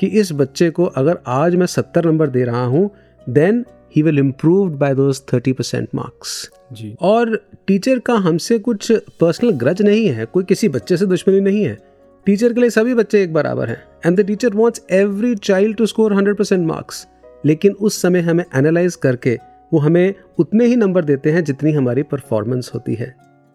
[0.00, 2.90] कि इस बच्चे को अगर आज मैं सत्तर नंबर दे रहा हूँ
[3.28, 3.64] then
[3.96, 9.50] he will improve by those thirty percent marks जी। और टीचर का हमसे कुछ पर्सनल
[9.50, 11.78] ग्रज नहीं है कोई किसी बच्चे से दुश्मनी नहीं है।
[12.26, 15.86] टीचर के लिए सभी बच्चे एक बराबर हैं। And the teacher wants every child to
[15.86, 17.06] score hundred percent marks
[17.44, 19.38] लेकिन उस समय हमें एनालाइज करके
[19.72, 23.14] वो हमें उतने ही नंबर देते हैं जितनी हमारी परफॉर्मेंस होती है।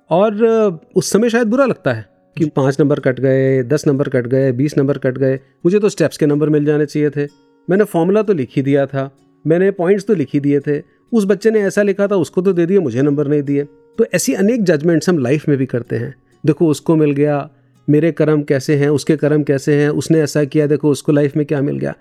[0.10, 0.44] और
[0.96, 4.52] उस समय शायद बुरा लगता है। कि पाँच नंबर कट गए दस नंबर कट गए
[4.52, 7.26] बीस नंबर कट गए। मुझे तो स्टेप्स के नंबर मिल जाने चाहिए थे।
[7.68, 9.10] मैंने फॉर्मूला तो लिख ही दिया था।
[9.46, 12.54] मैंने पॉइंट्स तो लिख ही दिए थे। उस बच्चे ने ऐसा लिखा था उसको तो
[12.54, 13.64] दे दिए मुझे नंबर नहीं दिए।
[13.98, 16.14] तो ऐसी अनेक जजमेंट्स हम लाइफ में भी करते हैं।
[16.44, 17.50] देखो उसको मिल गया
[17.88, 21.46] मेरे कर्म कैसे हैं उसके कर्म कैसे हैं उसने ऐसा किया देखो उसको लाइफ में
[21.46, 21.94] क्या मिल गया।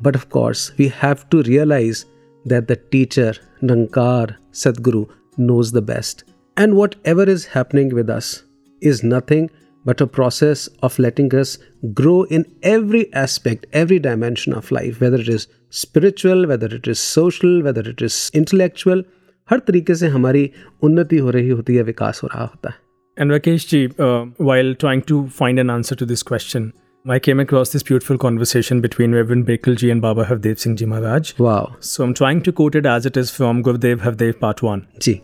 [0.00, 2.04] But of course we have to realise
[2.44, 5.04] that the teacher Nirankar Sadguru
[5.40, 6.24] knows the best
[6.56, 6.74] and
[7.06, 8.42] whatever is happening with us
[8.82, 9.48] is nothing
[9.85, 11.57] but a process of letting us
[11.93, 16.99] grow in every aspect, every dimension of life, whether it is spiritual, whether it is
[16.99, 19.03] social, whether it is intellectual.
[19.49, 20.49] हर तरीके से हमारी
[20.83, 22.79] उन्नति हो रही होती है विकास हो रहा होता है
[23.17, 26.71] And Rakesh ji, uh, while trying to find an answer to this question,
[27.05, 30.85] I came across this beautiful conversation between Reverend Bekal ji and Baba Havdev Singh ji
[30.85, 31.33] Maharaj.
[31.39, 34.81] वाह So I'm trying to quote it as it is from Gurudev Havdev Part 1.
[35.01, 35.19] जी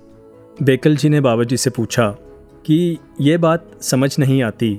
[0.63, 2.07] बेकल जी ने बाबा जी से पूछा
[2.66, 4.74] कि ये बात समझ नहीं आती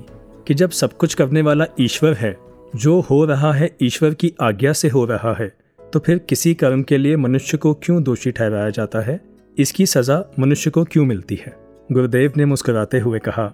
[0.46, 2.36] कि जब सब कुछ करने वाला ईश्वर है,
[2.76, 5.52] जो हो रहा है ईश्वर की आज्ञा से हो रहा है
[5.92, 9.20] तो फिर किसी कर्म के लिए मनुष्य को क्यों दोषी ठहराया जाता है?
[9.58, 11.54] इसकी सज़ा मनुष्य को क्यों मिलती है?
[11.92, 13.44] गुरुदेव ने मुस्कुराते हुए कहा,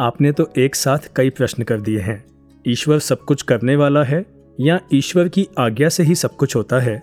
[0.00, 2.24] आपने तो एक साथ कई प्रश्न कर दिए हैं।
[2.64, 4.24] ईश्वर सब कुछ करने वाला है
[4.60, 7.00] या ईश्वर की आज्ञा से ही सब कुछ होता है?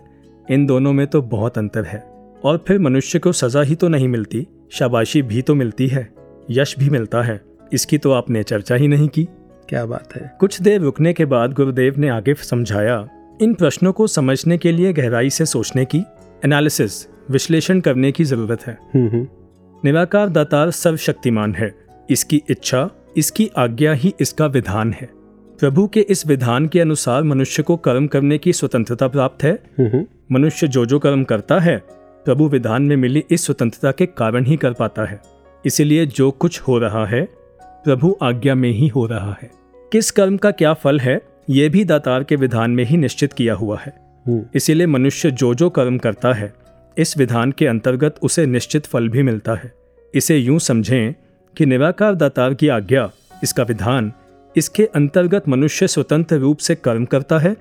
[0.52, 2.00] इन दोनों में तो बहुत अंतर है।
[2.44, 6.19] और फिर मनुष्य को सज़ा ही तो नहीं मिलती, शाबाशी भी तो मिलती है।
[6.50, 7.42] यश भी मिलता है।
[7.74, 9.28] इसकी तो आपने चर्चा ही नहीं की।
[9.70, 13.10] क्या बात है। कुछ देर रुकने के बाद गुरुदेव ने आगे समझाया
[13.42, 16.04] इन प्रश्नों को समझने के लिए गहराई से सोचने की
[16.46, 19.28] एनालिसिस विश्लेषण करने की ज़रूरत है। हम्म हम्म।
[19.86, 21.76] निराकार दातार सर्वशक्तिमान है।
[22.10, 25.10] इसकी इच्छा इसकी आज्ञा ही इसका विधान है।
[25.60, 30.06] प्रभु के इस विधान के अनुसार मनुष्य को कर्म करने की स्वतंत्रता प्राप्त है। हम्म
[30.32, 31.78] मनुष्य जो जो कर्म करता है
[32.26, 36.62] प्रभु विधान में मिली इस स्वतंत्रता के कारण ही कर पाता है। इसलिए जो कुछ
[36.62, 37.22] हो रहा है
[37.64, 39.50] प्रभु आज्ञा में ही हो रहा है।
[39.92, 43.54] किस कर्म का क्या फल है ये भी दातार के विधान में ही निश्चित किया
[43.54, 43.94] हुआ है।
[44.26, 46.54] हम्म। इसीलिए मनुष्य जो जो कर्म करता है
[46.98, 49.74] इस विधान के अंतर्गत उसे निश्चित फल भी मिलता है।
[50.14, 51.14] इसे यूँ समझें
[51.58, 53.10] कि निराकार दातार की आज्ञा
[53.44, 54.12] इसका विधान
[54.56, 57.56] इसके अंतर्गत मनुष्य स्वतंत्र रूप से कर्म करता है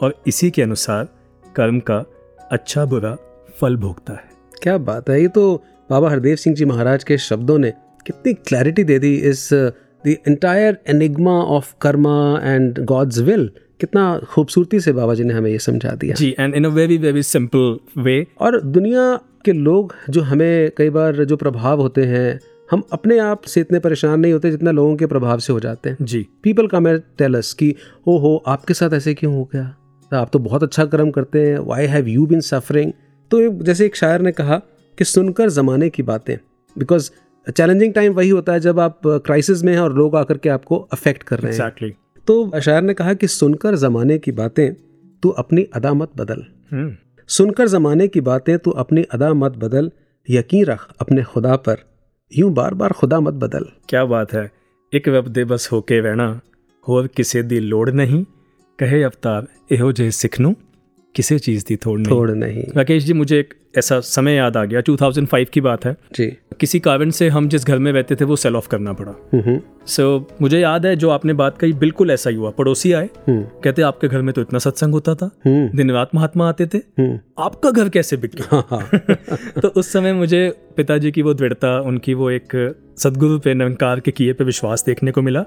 [0.00, 1.08] और इसी के अनुसार
[1.56, 2.04] कर्म का
[2.50, 3.16] अच्छा बुरा
[3.60, 4.30] फल भोगता है।
[4.62, 7.70] क्या बात है ये तो बाबा हरदेव सिंह जी महाराज के शब्दों ने
[8.06, 13.50] कितनी क्लैरिटी दे दी is the entire enigma of karma and God's will
[13.80, 16.96] कितना खूबसूरती से बाबा जी ने हमें ये समझा दिया। जी and in a very
[16.98, 19.04] very simple way और दुनिया
[19.44, 23.78] के लोग जो हमें कई बार जो प्रभाव होते हैं हम अपने आप से इतने
[23.78, 26.98] परेशान नहीं होते जितना लोगों के प्रभाव से हो जाते हैं। जी। पीपल का मैं
[27.18, 27.74] टेलस कि
[28.06, 29.64] ओ हो आपके साथ ऐसे क्यों हो गया?
[30.12, 32.92] आप तो बहुत अच्छा कर्म करते हैं why have you been suffering
[33.30, 34.60] तो जैसे एक शायर ने कहा
[35.01, 36.35] कि सुनकर ज़माने की बातें
[36.75, 37.11] बिकॉज
[37.47, 40.77] चैलेंजिंग टाइम वही होता है जब आप क्राइसिस में हैं और लोग आकर के आपको
[40.93, 41.91] अफेक्ट कर रहे हैं एग्जैक्टली
[42.27, 44.73] तो शायर ने कहा कि सुनकर ज़माने की बातें
[45.23, 46.43] तू अपनी अदा मत बदल
[47.29, 49.91] सुनकर ज़माने की बातें तू अपनी अदा मत बदल
[50.27, 51.85] यकीन रख अपने खुदा पर
[52.31, 54.49] यूं बार बार खुदा मत बदल क्या बात है
[54.93, 56.27] एक रब दे बस होके रहना
[56.85, 58.23] ਹੋਰ ਕਿਸੇ ਦੀ ਲੋੜ ਨਹੀਂ
[58.79, 60.55] ਕਹੇ ਅਵਤਾਰ ਇਹੋ ਜਿਹੇ ਸਿੱਖ ਨੂੰ
[61.15, 64.64] ਕਿਸੇ चीज़ की थोड़ नहीं थोड़ नहीं राकेश जी मुझे एक ऐसा समय याद आ
[64.64, 66.26] गया 2005 की बात है। जी।
[66.60, 69.12] किसी कारण से हम जिस घर में रहते थे वो सेल ऑफ़ करना पड़ा।
[69.86, 73.10] सो so, मुझे याद है जो आपने बात कही बिल्कुल ऐसा ही हुआ। पड़ोसी आए
[73.28, 76.66] हम्म। कहते आपके घर में तो इतना सत्संग होता था। हम्म। दिन रात महात्मा आते
[76.66, 78.56] थे। हम्म। आपका घर कैसे बिक गया?
[78.56, 78.90] हाँ हाँ।
[79.62, 84.10] तो उस समय मुझे पिताजी की वो दृढ़ता उनकी वो एक सदगुरु पे निरंकार के
[84.10, 85.44] किए पे विश्वास देखने को मिला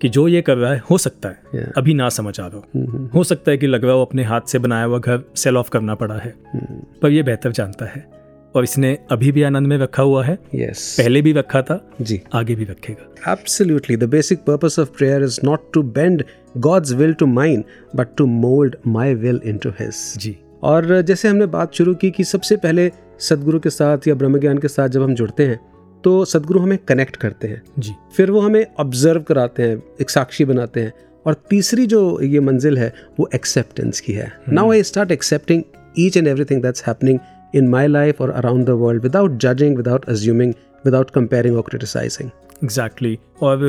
[0.00, 1.72] कि जो ये कर रहा है हो सकता है। Yeah.
[1.76, 4.24] अभी ना समझ आ रहा हो। हम्म हो सकता है कि लग रहा हो अपने
[4.24, 7.86] हाथ से बनाया हुआ घर सेल ऑफ़ करना पड़ा है। हम्म। पर यह बेहतर जानता
[7.86, 8.14] है।
[8.54, 12.22] और इसने अभी भी आनंद में रखा हुआ है। यस पहले भी रखा था जी।
[12.32, 14.02] आगे भी रखेगा। Absolutely.
[14.02, 16.22] The basic purpose of prayer is not to bend
[16.66, 17.62] God's will to mine,
[17.96, 20.18] but to mold my will into His.
[20.18, 24.38] जी। और जैसे हमने बात शुरू की कि सबसे पहले सदगुरु के साथ या ब्रह्म
[24.38, 25.73] ज्ञान के साथ जब हम जुड़ते हैं
[26.04, 30.44] तो सदगुरु हमें कनेक्ट करते हैं। जी। फिर वो हमें ऑब्ज़र्व कराते हैं एक साक्षी
[30.44, 30.92] बनाते हैं
[31.26, 35.62] और तीसरी जो ये मंजिल है वो एक्सेप्टेंस की है। Now I start accepting
[35.98, 37.18] each and everything that's happening
[37.54, 42.30] in my life और around the world without judging without assuming without comparing और क्रिटिसाइजिंग
[42.64, 43.62] एग्जैक्टली और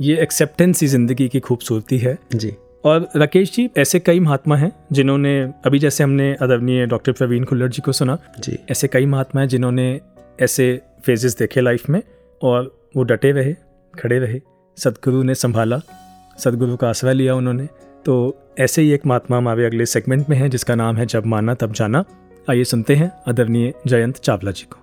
[0.00, 2.52] ये एक्सेप्टेंस ही ज़िंदगी की खूबसूरती है। जी।
[2.84, 5.32] और राकेश जी ऐसे कई महात्मा हैं जिन्होंने
[5.66, 9.48] अभी जैसे हमने आदरणीय डॉक्टर प्रवीण खुल्लर जी को सुना जी। ऐसे कई महात्मा हैं
[9.48, 9.88] जिन्होंने
[10.40, 10.68] ऐसे
[11.06, 12.02] फेजेस देखे लाइफ में
[12.42, 13.52] और वो डटे रहे,
[13.94, 14.40] खड़े रहे।
[14.78, 15.80] सदगुरु ने संभाला,
[16.38, 17.68] सदगुरु का आश्रय लिया उन्होंने।
[18.04, 21.54] तो ऐसे ही एक महात्मा हमारे अगले सेगमेंट में है, जिसका नाम है जब माना
[21.54, 22.04] तब जाना।
[22.50, 24.76] आइए सुनते हैं आदरणीय जयंत चावला जी को।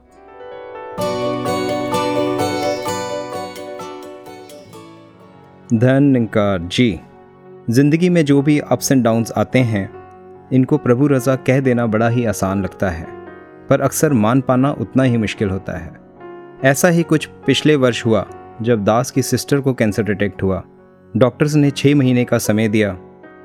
[5.73, 6.99] धन निंकार जी,
[7.69, 9.89] ज़िंदगी में जो भी अप्स एंड डाउन्स आते हैं,
[10.53, 13.07] इनको प्रभु रज़ा कह देना बड़ा ही आसान लगता है।
[13.69, 16.06] पर अक्सर मान पाना उतना ही मुश्किल होता है।
[16.57, 18.25] ऐसा ही कुछ पिछले वर्ष हुआ,
[18.61, 20.61] जब दास की सिस्टर को कैंसर डिटेक्ट हुआ।
[21.13, 22.97] डॉक्टर्स ने छः महीने का समय दिया।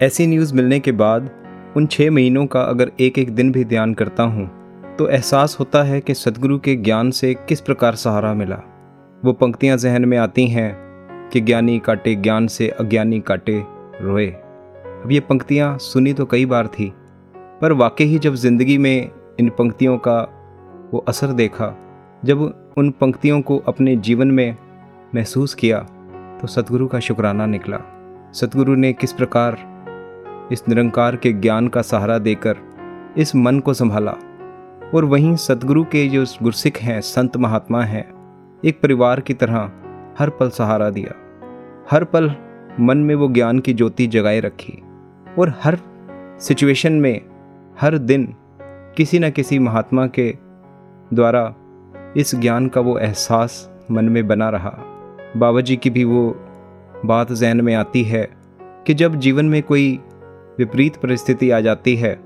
[0.03, 1.29] ऐसी न्यूज़ मिलने के बाद,
[1.77, 4.46] उन छः महीनों का अगर एक एक दिन भी ध्यान करता हूँ
[4.98, 8.61] तो एहसास होता है कि सदगुरु के ज्ञान से किस प्रकार सहारा मिला।
[9.22, 10.72] वो पंक्तियाँ जहन में आती हैं
[11.33, 13.62] कि ज्ञानी काटे ज्ञान से अज्ञानी काटे
[14.01, 16.92] रोए। अब ये पंक्तियाँ सुनी तो कई बार थी,
[17.35, 20.20] पर वाकई ही जब ज़िंदगी में इन पंक्तियों का
[20.92, 21.75] वो असर देखा,
[22.25, 24.56] जब उन पंक्तियों को अपने जीवन में
[25.14, 25.78] महसूस किया
[26.40, 27.78] तो सतगुरु का शुक्राना निकला।
[28.32, 29.56] सतगुरु ने किस प्रकार
[30.52, 32.56] इस निरंकार के ज्ञान का सहारा देकर
[33.18, 34.14] इस मन को संभाला
[34.94, 38.04] और वहीं सतगुरु के जो गुरसिख हैं, संत महात्मा हैं,
[38.64, 39.70] एक परिवार की तरह
[40.18, 41.14] हर पल सहारा दिया।
[41.90, 42.30] हर पल
[42.80, 44.82] मन में वो ज्ञान की ज्योति जगाए रखी
[45.38, 45.78] और हर
[46.40, 47.20] सिचुएशन में
[47.80, 48.35] हर दिन
[48.96, 50.37] किसी न किसी महात्मा के
[51.14, 51.54] द्वारा
[52.16, 54.70] इस ज्ञान का वो एहसास मन में बना रहा।
[55.37, 56.29] बाबा जी की भी वो
[57.07, 58.29] बात जहन में आती है
[58.87, 59.92] कि जब जीवन में कोई
[60.59, 62.18] विपरीत परिस्थिति आ जाती है,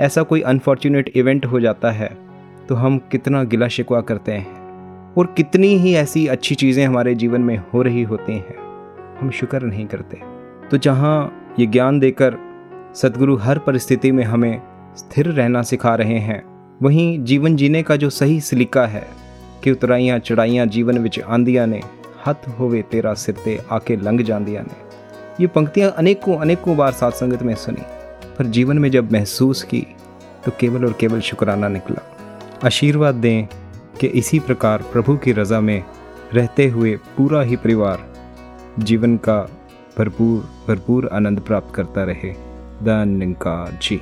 [0.00, 2.08] ऐसा कोई अनफॉर्चुनेट इवेंट हो जाता है
[2.68, 7.40] तो हम कितना गिला शिकवा करते हैं और कितनी ही ऐसी अच्छी चीज़ें हमारे जीवन
[7.40, 8.56] में हो रही होती हैं,
[9.20, 10.20] हम शुक्र नहीं करते।
[10.70, 12.38] तो जहाँ ये ज्ञान देकर
[12.94, 14.62] सदगुरु हर परिस्थिति में हमें
[14.96, 16.42] स्थिर रहना सिखा रहे हैं,
[16.82, 19.06] वहीं जीवन जीने का जो सही सलीका है
[19.64, 21.80] कि उतराइयाँ चढ़ाइयाँ जीवन विच आंदियाँ ने
[22.26, 24.82] हथ होवे तेरा सिर ते आके लंघ जांदियाँ ने
[25.40, 27.82] ये पंक्तियाँ अनेकों अनेकों बार साथ संगत में सुनी
[28.38, 29.86] पर जीवन में जब महसूस की
[30.44, 32.02] तो केवल और केवल शुक्राना निकला
[32.64, 33.46] आशीर्वाद दें
[34.00, 35.82] कि इसी प्रकार प्रभु की रज़ा में
[36.34, 38.06] रहते हुए पूरा ही परिवार
[38.78, 39.40] जीवन का
[39.98, 42.34] भरपूर भरपूर आनंद प्राप्त करता रहे
[42.82, 43.96] धन्यकार जी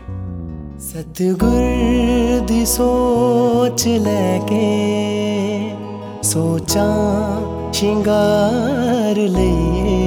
[0.83, 4.71] सतगुर दी सोच लैके
[6.29, 6.87] सोचा
[7.75, 9.99] शिंगार लइए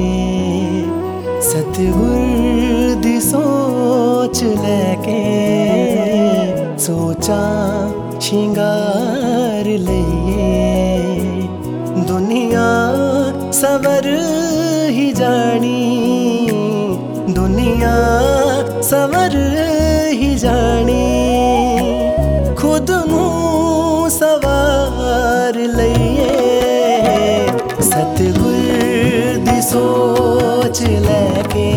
[1.52, 5.22] सतगुर दी सोच लैके
[6.86, 7.42] सोचा
[8.28, 10.52] शिंगार लइए
[12.08, 12.68] दुनिया
[13.62, 14.08] सवर
[14.96, 16.15] ही जानी दुनिया
[18.90, 19.36] ਸਵਰ
[20.12, 21.04] ਹੀ ਜਾਣੀ
[22.56, 26.28] ਖੁਦ ਨੂੰ ਸਵਾਰ ਲਈਏ।
[27.82, 31.68] ਸਤਿਗੁਰ ਦੀ ਸੋਚ ਲੈ ਕੇ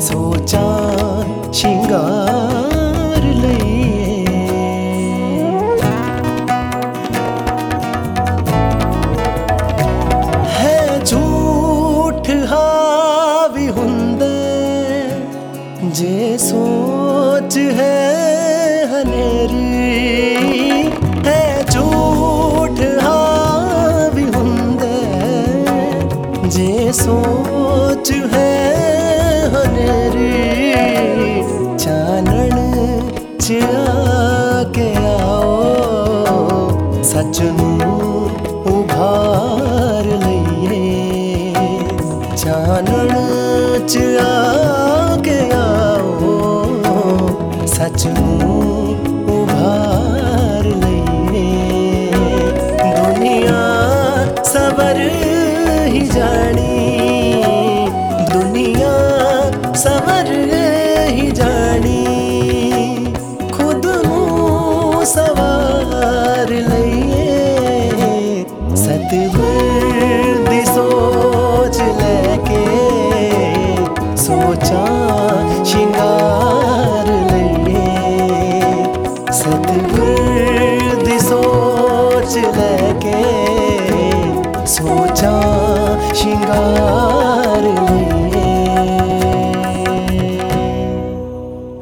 [0.00, 2.29] ਸੋਚਾਂ ਸ਼ਿੰਗਾਰ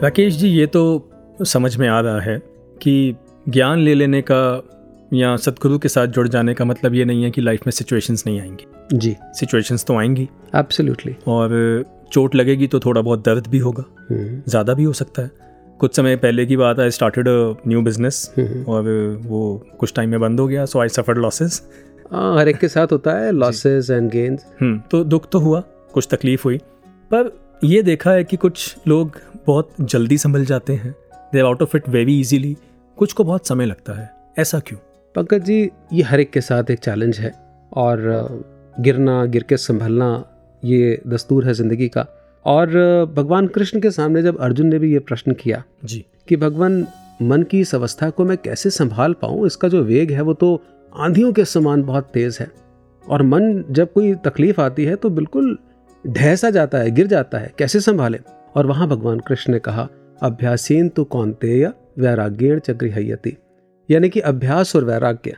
[0.03, 1.11] राकेश जी ये तो
[1.43, 2.39] समझ में आ रहा है
[2.83, 3.17] कि
[3.49, 4.65] ज्ञान ले लेने का
[5.15, 8.25] या सतगुरु के साथ जुड़ जाने का मतलब ये नहीं है कि लाइफ में सिचुएशंस
[8.27, 13.59] नहीं आएँगी। जी। सिचुएशंस तो आएँगी। एब्सोल्युटली और चोट लगेगी तो थोड़ा बहुत दर्द भी
[13.59, 13.85] होगा।
[14.49, 15.31] ज़्यादा भी हो सकता है।
[15.79, 17.25] कुछ समय पहले की बात आई स्टार्टेड
[17.69, 18.35] न्यू बिज़नेस
[18.69, 18.83] और
[19.23, 21.69] वो कुछ टाइम में बंद हो गया सो आई सफ़र लॉसेस
[22.13, 25.61] हाँ हर एक के साथ होता है लॉसेस एंड हम्म तो दुख तो हुआ
[25.93, 26.59] कुछ तकलीफ़ हुई
[27.11, 27.31] पर
[27.65, 30.95] ये देखा है कि कुछ लोग बहुत जल्दी संभल जाते हैं।
[31.33, 32.57] They out of it very easily
[32.99, 34.79] कुछ को बहुत समय लगता है। ऐसा क्यों?
[35.15, 37.33] पंकज जी ये हर एक के साथ एक चैलेंज है
[37.73, 38.01] और
[38.81, 40.25] गिरना गिर के संभलना
[40.63, 42.07] ये दस्तूर है ज़िंदगी का।
[42.45, 42.69] और
[43.17, 46.87] भगवान कृष्ण के सामने जब अर्जुन ने भी ये प्रश्न किया जी। कि भगवान
[47.23, 49.47] मन की इस अवस्था को मैं कैसे संभाल पाऊँ?
[49.47, 50.61] इसका जो वेग है वो तो
[50.97, 52.51] आंधियों के समान बहुत तेज़ है।
[53.09, 55.59] और मन जब कोई तकलीफ़ आती है तो बिल्कुल
[56.05, 58.19] ढहसा जाता है गिर जाता है। कैसे संभाले?
[58.57, 59.89] और वहाँ भगवान कृष्ण ने कहा
[60.23, 63.37] अभ्यासीन तो कौनतेय वैराग्यण च गृहयति
[63.91, 65.37] यानी कि अभ्यास और वैराग्य।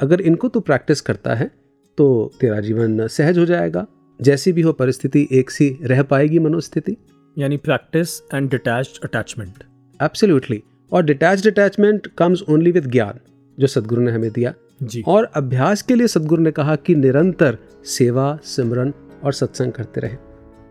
[0.00, 1.50] अगर इनको तू प्रैक्टिस करता है
[1.98, 3.86] तो तेरा जीवन सहज हो जाएगा।
[4.20, 6.96] जैसी भी हो परिस्थिति एक सी रह पाएगी मनोस्थिति।
[7.38, 9.64] यानी practice and detach attachment.
[10.02, 10.62] Absolutely
[10.92, 13.18] और detach attachment comes only with ज्ञान
[13.58, 17.58] जो सदगुरु ने हमें दिया। जी। और अभ्यास के लिए सदगुरु ने कहा कि निरंतर
[17.88, 18.92] सेवा सिमरन
[19.24, 20.16] और सत्संग करते रहे।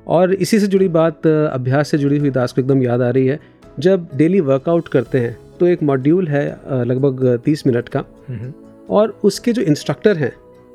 [0.07, 3.28] और इसी से जुड़ी बात अभ्यास से जुड़ी हुई दास को एकदम याद आ रही
[3.28, 3.39] है।
[3.80, 6.45] जब डेली वर्कआउट करते हैं तो एक मॉड्यूल है
[6.86, 8.53] लगभग तीस मिनट का। हम्म,
[8.89, 10.34] और उसके जो इंस्ट्रक्टर हैं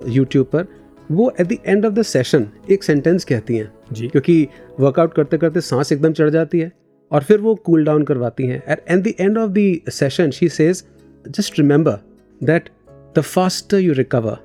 [0.09, 0.67] यूट्यूब पर
[1.11, 4.47] वो at the end of the session एक सेंटेंस कहती हैं। जी। क्योंकि
[4.81, 6.73] वर्कआउट करते करते सांस एकदम चढ़ जाती है
[7.11, 10.49] और फिर वो कूल डाउन करवाती हैं। At at the end of the session she
[10.49, 10.85] says
[11.29, 11.99] just remember
[12.41, 12.69] that
[13.17, 14.37] the faster you recover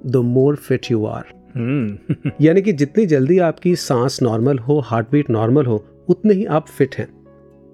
[0.00, 1.34] the more fit you are
[2.40, 6.66] यानी कि जितनी जल्दी आपकी सांस नॉर्मल हो हार्ट बीट नॉर्मल हो उतने ही आप
[6.68, 7.08] फिट हैं।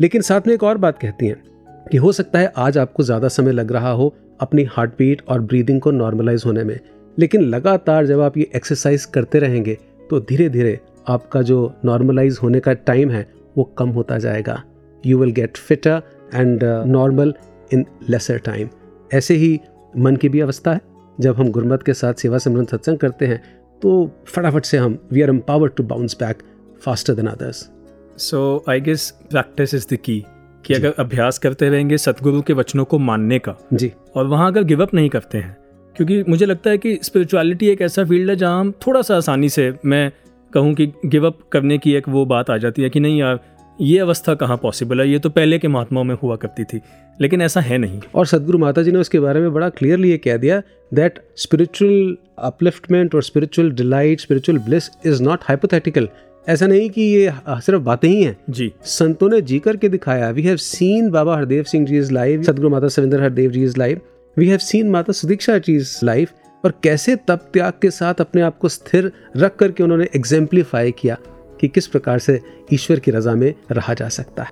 [0.01, 1.43] लेकिन साथ में एक और बात कहती हैं
[1.91, 5.41] कि हो सकता है आज आपको ज़्यादा समय लग रहा हो अपनी हार्ट बीट और
[5.41, 6.79] ब्रीदिंग को नॉर्मलाइज होने में।
[7.19, 9.77] लेकिन लगातार जब आप ये एक्सरसाइज करते रहेंगे
[10.11, 10.79] तो धीरे धीरे
[11.09, 13.27] आपका जो नॉर्मलाइज होने का टाइम है
[13.57, 14.63] वो कम होता जाएगा।
[15.05, 16.03] You will get fitter
[16.35, 17.35] and normal
[17.73, 18.69] in lesser time
[19.15, 19.59] ऐसे ही
[19.97, 20.80] मन की भी अवस्था है।
[21.20, 23.43] जब हम गुरमत के साथ सेवा सिमरन सत्संग करते हैं
[23.82, 26.43] तो फटाफट से हम we are empowered to bounce back
[26.84, 27.70] faster than others
[28.18, 30.24] so I guess practice is the key
[30.64, 34.62] कि अगर अभ्यास करते रहेंगे सतगुरु के वचनों को मानने का जी। और वहाँ अगर
[34.62, 35.57] गिव अप नहीं करते हैं
[35.97, 39.49] क्योंकि मुझे लगता है कि स्पिरिचुअलिटी एक ऐसा फ़ील्ड है जहाँ हम थोड़ा सा आसानी
[39.49, 40.12] से मैं
[40.55, 43.40] कहूँ कि गिव अप करने की एक वो बात आ जाती है कि नहीं यार
[43.81, 45.09] ये अवस्था कहाँ पॉसिबल है?
[45.09, 46.81] ये तो पहले के महात्माओं में हुआ करती थी
[47.20, 50.18] लेकिन ऐसा है नहीं। और सदगुरु माता जी ने उसके बारे में बड़ा क्लियरली ये
[50.18, 50.61] कह दिया
[50.95, 56.09] दैट स्पिरिचुअल अपलिफ्टमेंट और spiritual delight spiritual bliss is not hypothetical
[56.49, 60.43] ऐसा नहीं कि ये सिर्फ़ बातें ही हैं। जी। संतों ने जी करके दिखाया we
[60.43, 64.01] have seen Baba Hardev Singh ji is live Sadguru Mata Savinder Hardev ji is live
[64.37, 66.29] we have seen Mata Sudiksha ji is live
[66.64, 71.16] और कैसे तप त्याग के साथ अपने आप को स्थिर रख करके उन्होंने एग्जेम्पलीफाई किया?
[71.63, 72.41] कि किस प्रकार से
[72.73, 74.51] ईश्वर की रजा में रहा जा सकता है।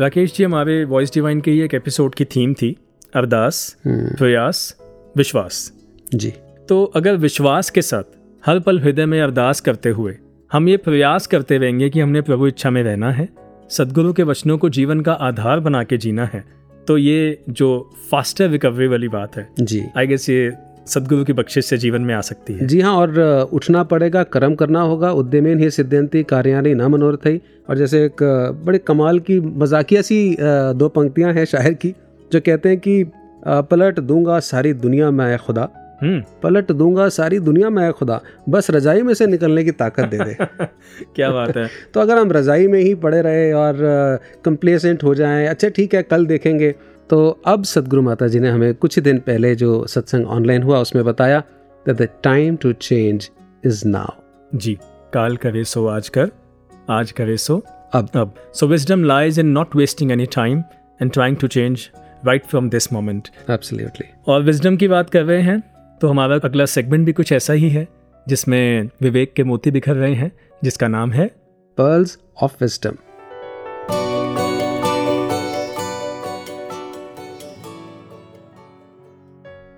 [0.00, 2.76] राकेश जी हमारे वॉइस डिवाइन के ही एक एपिसोड की थीम थी
[3.16, 4.76] अरदास प्रयास
[5.16, 5.72] विश्वास।
[6.14, 6.32] जी।
[6.68, 8.02] तो अगर विश्वास के साथ
[8.46, 10.16] हर पल हृदय में अरदास करते हुए
[10.52, 13.28] हम ये प्रयास करते रहेंगे कि हमने प्रभु इच्छा में रहना है
[13.70, 16.44] सदगुरु के वचनों को जीवन का आधार बना के जीना है
[16.88, 20.52] तो ये जो फास्टर रिकवरी वाली बात है जी। आई गेस ये
[20.86, 23.18] सदगुरु की बख्शिश से जीवन में आ सकती है। जी हाँ और
[23.52, 28.22] उठना पड़ेगा कर्म करना होगा उद्यमेन ही सिद्धांति कार्याणी न मनोरथई और जैसे एक
[28.66, 31.94] बड़े कमाल की मजाकिया सी दो पंक्तियाँ हैं शायर की
[32.32, 33.04] जो कहते हैं कि
[33.48, 35.68] पलट दूँगा सारी दुनिया मैं खुदा।
[36.02, 40.18] हम्म। पलट दूँगा सारी दुनिया मैं खुदा। बस रजाई में से निकलने की ताकत दे
[40.18, 40.34] दे।
[41.16, 43.74] क्या बात है। तो अगर हम रजाई में ही पड़े रहे और
[44.44, 46.74] कंप्लेसेंट हो जाएँ अच्छा ठीक है कल देखेंगे।
[47.10, 50.78] तो अब सदगुरु माता जी ने हमें कुछ ही दिन पहले जो सत्संग ऑनलाइन हुआ
[50.80, 51.40] उसमें बताया
[51.86, 53.30] that the time to change
[53.66, 54.78] is now जी
[55.12, 56.30] काल करे सो आज कर
[56.90, 60.62] आज करे सो अब। अब। So wisdom lies in not wasting any time
[61.02, 61.90] and trying to change
[62.26, 65.62] right from this moment absolutely और विजडम की बात कर रहे हैं
[66.00, 67.88] तो हमारा अगला सेगमेंट भी कुछ ऐसा ही है
[68.28, 70.32] जिसमें विवेक के मोती बिखर रहे हैं
[70.64, 71.26] जिसका नाम है
[71.78, 72.92] पर्ल्स ऑफ़ विस्डम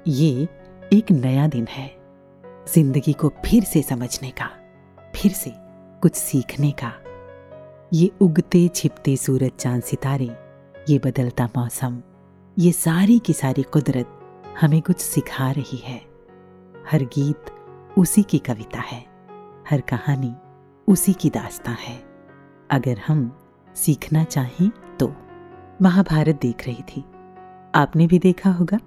[0.09, 0.49] ये
[0.93, 1.87] एक नया दिन है,
[2.69, 4.49] ज़िंदगी को फिर से समझने का,
[5.17, 5.53] फिर से
[6.03, 6.93] कुछ सीखने का।
[7.93, 10.29] ये उगते छिपते सूरज चाँद सितारे,
[10.91, 12.03] ये बदलता मौसम,
[12.57, 14.19] ये सारी की सारी कुदरत
[14.61, 16.01] हमें कुछ सिखा रही है।
[16.93, 17.51] हर गीत
[17.99, 19.05] उसी की कविता है,
[19.71, 20.35] हर कहानी
[20.89, 21.97] उसी की दास्तां है।
[22.71, 23.31] अगर हम
[23.77, 25.15] सीखना चाहें तो
[25.83, 27.05] महाभारत देख रही थी।
[27.75, 28.79] आपने भी देखा होगा।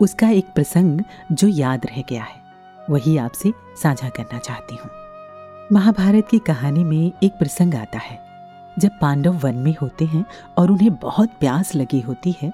[0.00, 1.00] उसका एक प्रसंग
[1.32, 2.44] जो याद रह गया है।
[2.90, 4.90] वही आपसे साझा करना चाहती हूँ।
[5.72, 8.18] महाभारत की कहानी में एक प्रसंग आता है।
[8.78, 10.24] जब पांडव वन में होते हैं
[10.58, 12.52] और उन्हें बहुत प्यास लगी होती है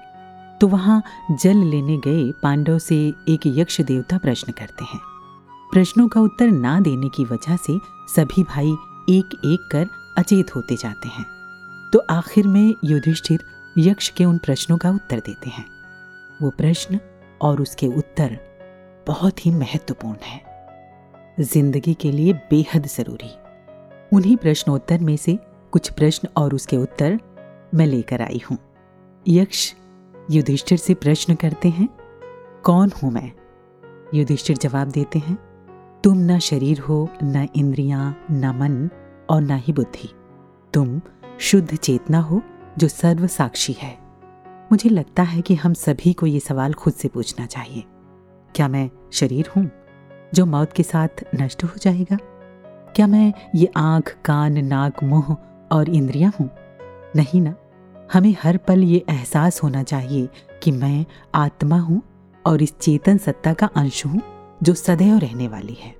[0.61, 1.01] तो वहाँ
[1.33, 2.95] जल लेने गए पांडव से
[3.29, 4.99] एक यक्ष देवता प्रश्न करते हैं।
[5.73, 7.77] प्रश्नों का उत्तर ना देने की वजह से
[8.15, 8.71] सभी भाई
[9.09, 9.87] एक एक कर
[10.17, 11.25] अचेत होते जाते हैं।
[11.93, 13.43] तो आखिर में युधिष्ठिर
[13.77, 15.65] यक्ष के उन प्रश्नों का उत्तर देते हैं।
[16.41, 16.99] वो प्रश्न
[17.43, 18.37] और उसके उत्तर
[19.07, 20.41] बहुत ही महत्वपूर्ण है।
[21.39, 23.31] ज़िंदगी के लिए बेहद ज़रूरी।
[24.15, 25.39] उन्हीं प्रश्नोत्तर में से
[25.71, 27.19] कुछ प्रश्न और उसके उत्तर
[27.73, 28.57] मैं लेकर आई हूँ।
[29.27, 29.73] यक्ष,
[30.31, 31.89] युधिष्ठिर से प्रश्न करते हैं,
[32.63, 33.31] कौन हूँ मैं?
[34.13, 35.37] युधिष्ठिर जवाब देते हैं,
[36.03, 38.89] तुम ना शरीर हो, न इंद्रियाँ, न मन
[39.29, 40.09] और ना ही बुद्धि।
[40.73, 41.01] तुम
[41.39, 42.41] शुद्ध चेतना हो,
[42.77, 44.02] जो सर्व साक्षी है।
[44.73, 47.83] मुझे लगता है कि हम सभी को ये सवाल खुद से पूछना चाहिए।
[48.55, 49.71] क्या मैं शरीर हूँ
[50.33, 52.17] जो मौत के साथ नष्ट हो जाएगा?
[52.95, 55.37] क्या मैं ये आँख, कान, नाक, मुँह
[55.71, 56.49] और इंद्रियाँ हूँ?
[57.15, 57.55] नहीं ना।
[58.13, 60.29] हमें हर पल ये एहसास होना चाहिए
[60.63, 61.05] कि मैं
[61.35, 62.01] आत्मा हूँ
[62.45, 64.21] और इस चेतन सत्ता का अंश हूँ
[64.63, 65.95] जो सदैव रहने वाली है।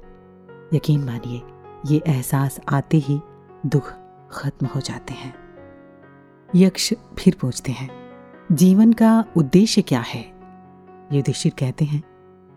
[0.73, 1.41] यकीन मानिए,
[1.85, 3.21] ये एहसास आते ही
[3.65, 3.93] दुख
[4.31, 5.35] खत्म हो जाते हैं।
[6.55, 8.02] यक्ष फिर पूछते हैं
[8.53, 10.33] जीवन का उद्देश्य क्या है?
[11.13, 12.03] युधिष्ठिर कहते हैं,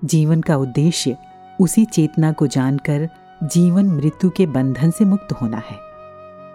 [0.05, 1.17] जीवन का उद्देश्य
[1.61, 3.09] उसी चेतना को जानकर
[3.43, 5.79] जीवन मृत्यु के बंधन से मुक्त होना है।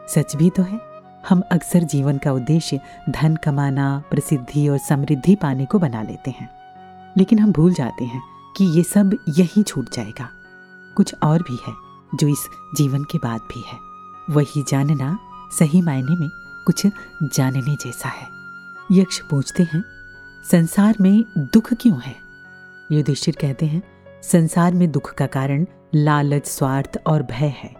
[0.07, 0.81] सच भी तो है,
[1.29, 2.79] हम अक्सर जीवन का उद्देश्य
[3.09, 6.49] धन कमाना, प्रसिद्धि और समृद्धि पाने को बना लेते हैं।
[7.17, 8.21] लेकिन हम भूल जाते हैं
[8.57, 10.29] कि ये सब यहीं छूट जाएगा।
[10.95, 11.73] कुछ और भी है
[12.15, 13.77] जो इस जीवन के बाद भी है।
[14.29, 15.19] वही जानना
[15.59, 16.29] सही मायने में
[16.65, 16.87] कुछ
[17.23, 18.40] जानने जैसा है।
[18.91, 19.83] यक्ष पूछते हैं,
[20.43, 22.15] संसार में दुख क्यों है?
[22.91, 23.81] युधिष्ठिर कहते हैं,
[24.23, 25.65] संसार में दुख का कारण
[25.95, 27.73] लालच, स्वार्थ और भय है।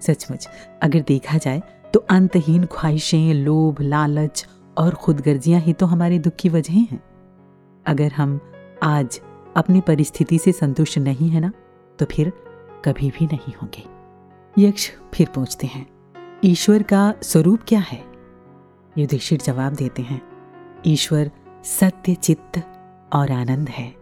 [0.00, 0.48] सचमुच,
[0.82, 1.62] अगर देखा जाए
[1.94, 4.46] तो अंतहीन ख्वाहिशें, लोभ, लालच
[4.78, 7.02] और खुदगर्जियाँ ही तो हमारे दुख की वजह हैं।
[7.86, 8.40] अगर हम
[8.82, 9.20] आज
[9.56, 11.52] अपनी परिस्थिति से संतुष्ट नहीं है ना
[11.98, 12.32] तो फिर
[12.84, 13.84] कभी भी नहीं होंगे।
[14.58, 15.86] यक्ष फिर पूछते हैं,
[16.44, 18.04] ईश्वर का स्वरूप क्या है?
[18.98, 20.20] युधिष्ठिर जवाब देते हैं
[20.86, 21.30] ईश्वर
[21.64, 22.58] सत्य, चित्त
[23.12, 23.94] और आनंद है।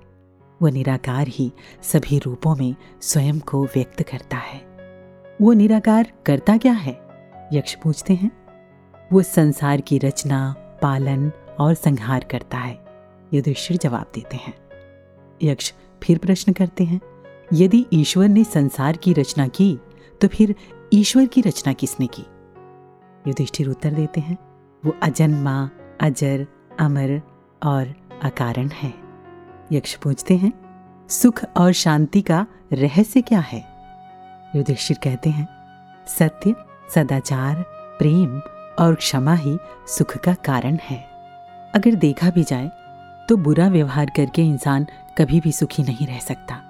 [0.62, 4.61] वह निराकार ही सभी रूपों में स्वयं को व्यक्त करता है।
[5.43, 6.93] वो निराकार करता क्या है?
[7.53, 8.30] यक्ष पूछते हैं।
[9.12, 12.85] वो संसार की रचना, पालन और संहार करता है,
[13.35, 14.55] युधिष्ठिर जवाब देते हैं।
[15.43, 15.72] यक्ष
[16.03, 17.01] फिर प्रश्न करते हैं,
[17.53, 19.78] यदि ईश्वर ने संसार की रचना की
[20.20, 20.55] तो फिर
[20.93, 22.22] ईश्वर की रचना किसने की?
[23.28, 24.39] युधिष्ठिर उत्तर देते हैं,
[24.85, 25.70] वो अजन्मा,
[26.01, 26.47] अजर
[26.81, 27.20] अमर
[27.62, 28.93] और अकारण है।
[29.72, 30.53] यक्ष पूछते हैं,
[31.11, 33.64] सुख और शांति का रहस्य क्या है?
[34.57, 35.47] युधिष्ठिर कहते हैं,
[36.09, 36.55] सत्य,
[36.95, 37.62] सदाचार,
[37.99, 38.39] प्रेम
[38.79, 39.57] और क्षमा ही
[39.89, 40.99] सुख का कारण है।
[41.75, 42.70] अगर देखा भी जाए
[43.29, 44.87] तो बुरा व्यवहार करके इंसान
[45.18, 46.61] कभी भी सुखी नहीं रह सकता।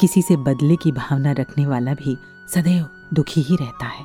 [0.00, 2.16] किसी से बदले की भावना रखने वाला भी
[2.54, 4.04] सदैव दुखी ही रहता है।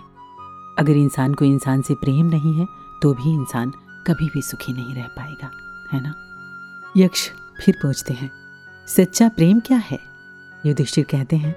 [0.80, 2.66] अगर इंसान को इंसान से प्रेम नहीं है
[3.02, 3.72] तो भी इंसान
[4.08, 5.51] कभी भी सुखी नहीं रह पाएगा,
[5.93, 6.14] है ना?
[6.97, 7.30] यक्ष
[7.66, 8.32] फिर पूछते हैं,
[8.88, 9.99] सच्चा प्रेम क्या है?
[10.66, 11.55] युधिष्ठिर कहते हैं,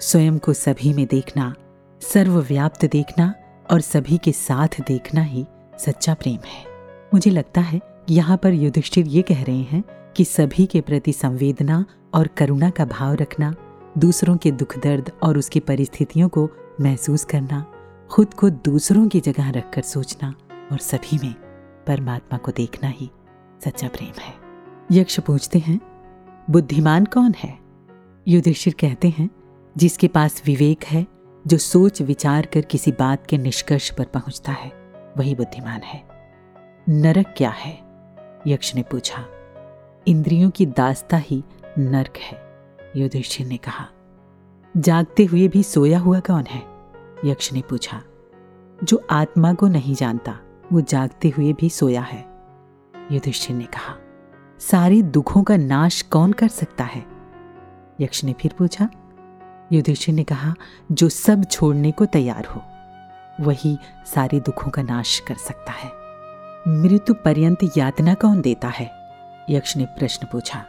[0.00, 1.54] स्वयं को सभी में देखना,
[2.02, 3.34] सर्वव्याप्त देखना
[3.70, 5.46] और सभी के साथ देखना ही
[5.78, 6.64] सच्चा प्रेम है।
[7.14, 7.80] मुझे लगता है
[8.10, 9.82] यहाँ पर युधिष्ठिर ये कह रहे हैं
[10.16, 11.84] कि सभी के प्रति संवेदना
[12.14, 13.54] और करुणा का भाव रखना,
[13.98, 16.48] दूसरों के दुख दर्द और उसकी परिस्थितियों को
[16.80, 17.64] महसूस करना,
[18.10, 20.34] खुद को दूसरों की जगह रखकर सोचना
[20.72, 21.34] और सभी में
[21.86, 23.10] परमात्मा को देखना ही
[23.64, 24.34] सच्चा प्रेम है।
[24.92, 25.80] यक्ष पूछते हैं,
[26.50, 27.58] बुद्धिमान कौन है?
[28.28, 29.30] युधिष्ठिर कहते हैं,
[29.76, 31.06] जिसके पास विवेक है,
[31.46, 34.72] जो सोच विचार कर किसी बात के निष्कर्ष पर पहुँचता है,
[35.18, 36.08] वही बुद्धिमान है।
[36.88, 37.80] नरक क्या है?
[38.46, 39.24] यक्ष ने पूछा।
[40.06, 41.44] इंद्रियों की दास्ता ही
[41.78, 42.38] नरक है,
[42.96, 43.86] युधिष्ठिर ने कहा।
[44.76, 46.62] जागते हुए भी सोया हुआ कौन है?
[47.24, 48.02] यक्ष ने पूछा।
[48.84, 50.38] जो आत्मा को नहीं जानता
[50.72, 52.24] वो जागते हुए भी सोया है।
[53.12, 53.94] युधिष्ठिर ने कहा,
[54.58, 57.06] सारे दुखों का नाश कौन कर सकता है?
[58.00, 58.88] यक्ष ने फिर पूछा,
[59.72, 60.54] युधिष्ठिर ने कहा,
[60.92, 62.62] जो सब छोड़ने को तैयार हो,
[63.44, 65.90] वही सारे दुखों का नाश कर सकता है।
[66.68, 68.90] मृत्यु पर्यंत यातना कौन देता है?
[69.50, 70.64] यक्ष ने प्रश्न पूछा।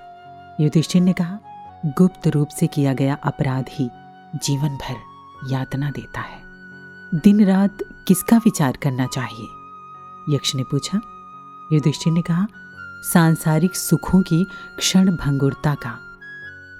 [0.60, 1.40] युधिष्ठिर ने कहा,
[1.86, 3.90] गुप्त रूप से किया गया अपराध ही
[4.36, 4.96] जीवन भर
[5.52, 6.40] यातना देता है।
[7.20, 7.78] दिन रात
[8.08, 9.61] किसका विचार करना चाहिए?
[10.30, 11.02] यक्ष ने पूछा।
[11.74, 12.48] युधिष्ठिर ने कहा,
[13.04, 14.48] सांसारिक सुखों की
[14.78, 16.00] क्षण भंगुरता का,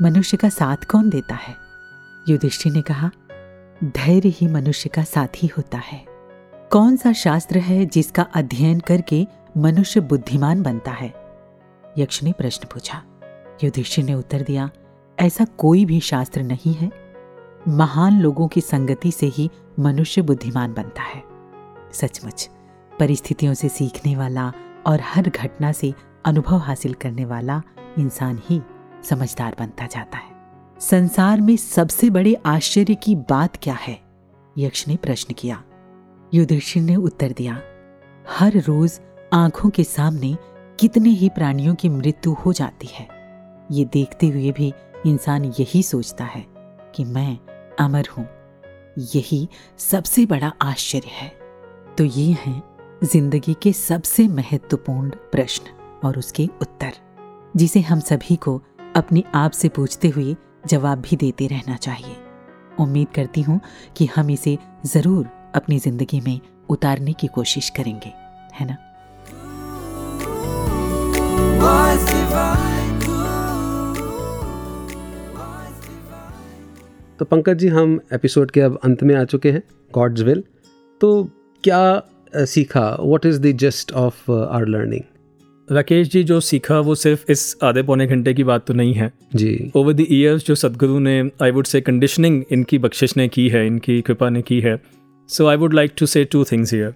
[0.02, 1.56] मनुष्य का साथ कौन देता है?
[2.30, 3.12] युधिष्ठिर ने कहा,
[3.84, 6.06] धैर्य ही मनुष्य का साथी होता है।
[6.72, 9.28] कौन सा शास्त्र है जिसका अध्ययन करके
[9.58, 11.14] मनुष्य बुद्धिमान बनता है?
[11.98, 13.04] यक्ष ने प्रश्न पूछा।
[13.64, 14.70] युधिष्ठिर ने उत्तर दिया,
[15.20, 16.92] ऐसा कोई भी शास्त्र नहीं है।
[17.68, 21.24] महान लोगों की संगति से ही मनुष्य बुद्धिमान बनता है।
[21.94, 22.50] सचमुच
[23.02, 24.54] परिस्थितियों से सीखने वाला
[24.88, 25.94] और हर घटना से
[26.26, 27.62] अनुभव हासिल करने वाला
[28.00, 28.62] इंसान ही
[29.04, 30.32] समझदार बनता जाता है।
[30.80, 34.02] संसार में सबसे बड़े आश्चर्य की बात क्या है?
[34.58, 35.64] यक्ष ने प्रश्न किया।
[36.34, 37.62] युधिष्ठिर ने उत्तर दिया,
[38.30, 39.02] हर रोज
[39.34, 40.38] आँखों के सामने
[40.80, 43.08] कितने ही प्राणियों की मृत्यु हो जाती है।
[43.72, 44.74] ये देखते हुए भी
[45.06, 46.46] इंसान यही सोचता है
[46.96, 47.38] कि मैं
[47.80, 48.28] अमर हूँ।
[49.16, 49.48] यही
[49.78, 51.30] सबसे बड़ा आश्चर्य है।
[51.98, 52.71] तो ये हैं
[53.02, 55.72] ज़िंदगी के सबसे महत्वपूर्ण प्रश्न
[56.08, 56.92] और उसके उत्तर,
[57.56, 58.62] जिसे हम सभी को
[58.96, 60.36] अपने आप से पूछते हुए
[60.68, 62.16] जवाब भी देते रहना चाहिए।
[62.80, 63.60] उम्मीद करती हूँ
[63.98, 65.26] कि हम इसे ज़रूर
[65.56, 66.40] अपनी ज़िंदगी में
[66.70, 68.14] उतारने की कोशिश करेंगे,
[68.54, 68.78] है ना?
[77.20, 80.44] तो पंकज जी, हम एपिसोड के अब अंत में आ चुके हैं गॉड्स विल
[81.02, 81.24] तो
[81.64, 81.82] क्या
[82.36, 85.02] सीखा। What is the gist of our learning
[85.72, 89.12] Rakesh ji जो सीखा वो सिर्फ़ इस आधे पौने घंटे की बात तो नहीं है।
[89.36, 93.48] जी। ओवर द ईयर्स जो सदगुरु ने आई वुड से कंडीशनिंग इनकी बख्शिश ने की
[93.50, 94.82] है इनकी कृपा ने की है।
[95.30, 96.94] So I would like to say two things here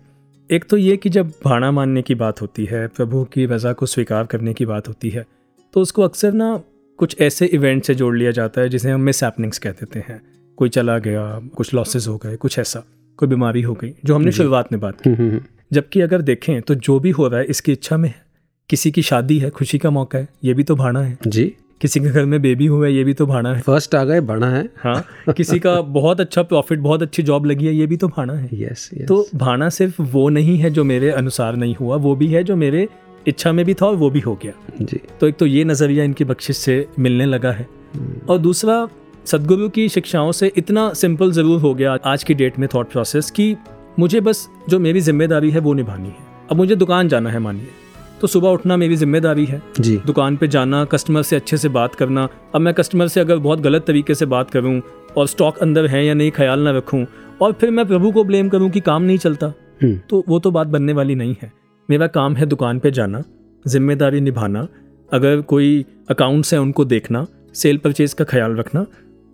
[0.49, 3.85] एक तो ये कि जब भाड़ा मानने की बात होती है प्रभु की रज़ा को
[3.85, 5.25] स्वीकार करने की बात होती है
[5.73, 6.61] तो उसको अक्सर ना
[6.99, 10.21] कुछ ऐसे इवेंट से जोड़ लिया जाता है जिसे हम मिस देते हैं।
[10.57, 11.23] कोई चला गया
[11.55, 12.83] कुछ लॉसेस हो गए कुछ ऐसा।
[13.17, 15.41] कोई बीमारी हो गई जो हमने शुरुआत में बात की। हम्म, हम्म,
[15.73, 18.23] जबकि अगर देखें तो जो भी हो रहा है इसकी इच्छा में है।
[18.69, 21.99] किसी की शादी है खुशी का मौका है ये भी तो भाड़ा है। जी। किसी
[21.99, 24.47] के घर में बेबी हुआ है ये भी तो भाड़ा है। फ़र्स्ट आ गए बड़ा
[24.47, 28.07] है। हाँ किसी का बहुत अच्छा प्रॉफिट बहुत अच्छी जॉब लगी है ये भी तो
[28.07, 31.95] भाड़ा है। यस यस तो भाड़ा सिर्फ़ वो नहीं है जो मेरे अनुसार नहीं हुआ
[31.95, 32.87] वो भी है जो मेरे
[33.27, 36.03] इच्छा में भी था और वो भी हो गया। जी। तो एक तो ये नज़रिया
[36.03, 37.67] इनकी बख्शिश से मिलने लगा है।
[38.29, 38.87] और दूसरा
[39.25, 43.29] सदगुरु की शिक्षाओं से इतना सिंपल ज़रूर हो गया आज की डेट में थॉट प्रोसेस
[43.31, 43.55] कि
[43.99, 47.67] मुझे बस जो मेरी ज़िम्मेदारी है वो निभानी है। अब मुझे दुकान जाना है मानिए।
[48.21, 51.95] तो सुबह उठना मेरी ज़िम्मेदारी है। जी। दुकान पे जाना कस्टमर से अच्छे से बात
[51.95, 54.81] करना। अब मैं कस्टमर से अगर बहुत गलत तरीके से बात करूँ
[55.17, 57.05] और स्टॉक अंदर है या नहीं ख्याल ना रखूँ
[57.41, 60.51] और फिर मैं प्रभु को ब्लेम करूँ कि काम नहीं चलता हम्म, तो वो तो
[60.51, 61.51] बात बनने वाली नहीं है।
[61.89, 63.23] मेरा काम है दुकान पे जाना
[63.65, 64.67] ज़िम्मेदारी निभाना
[65.09, 68.85] अगर कोई अकाउंट्स हैं उनको देखना सेल परचेज का ख्याल रखना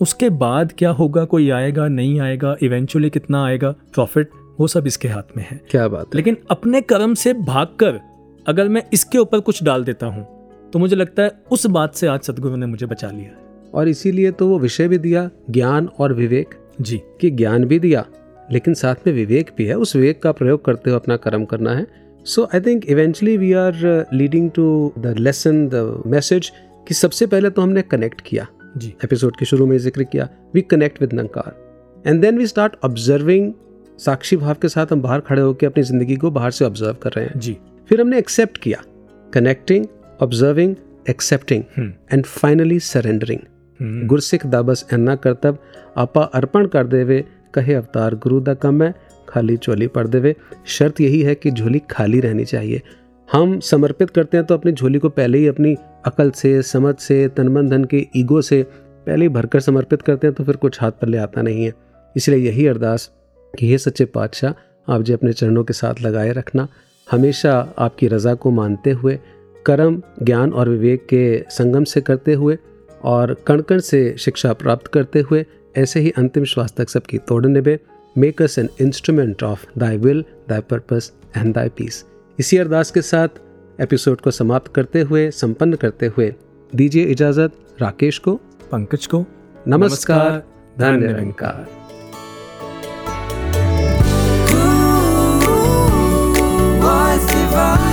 [0.02, 1.24] उसके बाद क्या होगा?
[1.26, 2.56] कोई आएगा नहीं आएगा?
[2.64, 3.72] इवेंचुअली कितना आएगा?
[3.94, 4.30] प्रॉफिट
[4.60, 6.12] वो सब इसके हाथ में है। क्या बात है?
[6.16, 8.00] लेकिन अपने कर्म से भागकर
[8.46, 10.26] अगर मैं इसके ऊपर कुछ डाल देता हूँ
[10.74, 14.32] तो मुझे लगता है उस बात से आज सदगुरु ने मुझे बचा लिया। और इसीलिए
[14.32, 18.06] तो वो विषय भी दिया ज्ञान और विवेक। जी। कि ज्ञान भी दिया
[18.52, 21.76] लेकिन साथ में विवेक भी है। उस विवेक का प्रयोग करते हुए अपना कर्म करना
[21.76, 21.86] है।
[22.26, 26.52] So I think eventually we are leading to the lesson the message
[26.88, 28.48] कि सबसे पहले तो हमने कनेक्ट किया।
[28.78, 32.76] जी। एपिसोड के शुरू में ज़िक्र किया we connect with Nirankar and then we start
[32.84, 33.52] observing
[34.00, 37.12] साक्षी भाव के साथ हम बाहर खड़े होकर अपनी ज़िंदगी को बाहर से ऑब्ज़र्व कर
[37.12, 37.58] रहे हैं। जी।
[37.90, 38.82] फिर हमने एक्सेप्ट किया
[39.34, 39.86] connecting
[40.22, 40.76] observing
[41.10, 41.64] accepting
[42.14, 45.58] and finally surrendering Gursikh दाबस एना करतब
[45.98, 48.94] आपा अर्पण कर देवे कहे अवतार गुरु दा कम है
[49.30, 50.36] खाली चोली पढ़ देवे।
[50.68, 52.82] शर्त यही है कि झोली खाली रहनी चाहिए।
[53.32, 55.76] हम समर्पित करते हैं तो अपनी झोली को पहले ही अपनी
[56.06, 58.62] अकल से, समझ से तनमन धन के ईगो से
[59.08, 61.74] पहले ही भरकर समर्पित करते हैं तो फिर कुछ हाथ पल्ले आता नहीं है।
[62.16, 63.10] इसलिए यही अरदास
[63.54, 64.54] कि हे सच्चे पातशाह,
[64.88, 66.68] आप जी अपने चरणों के साथ लगाए रखना।
[67.08, 69.18] हमेशा आपकी रज़ा को मानते हुए,
[69.66, 72.58] कर्म, ज्ञान और विवेक के संगम से करते हुए
[73.04, 77.46] और कण कण से शिक्षा प्राप्त करते हुए, ऐसे ही अंतिम श्वास तक सबकी तोड़
[77.46, 77.80] निभे।
[78.16, 82.06] Make us an instrument of thy will thy purpose and thy peace
[82.40, 83.42] इसी अरदास के साथ
[83.82, 86.34] एपिसोड को समाप्त करते हुए संपन्न करते हुए
[86.76, 87.52] दीजिए इजाज़त
[87.82, 88.36] राकेश को
[88.72, 89.26] पंकज को
[89.68, 90.44] नमस्कार
[90.80, 91.68] धन्य निरंकार
[97.52, 97.91] survive?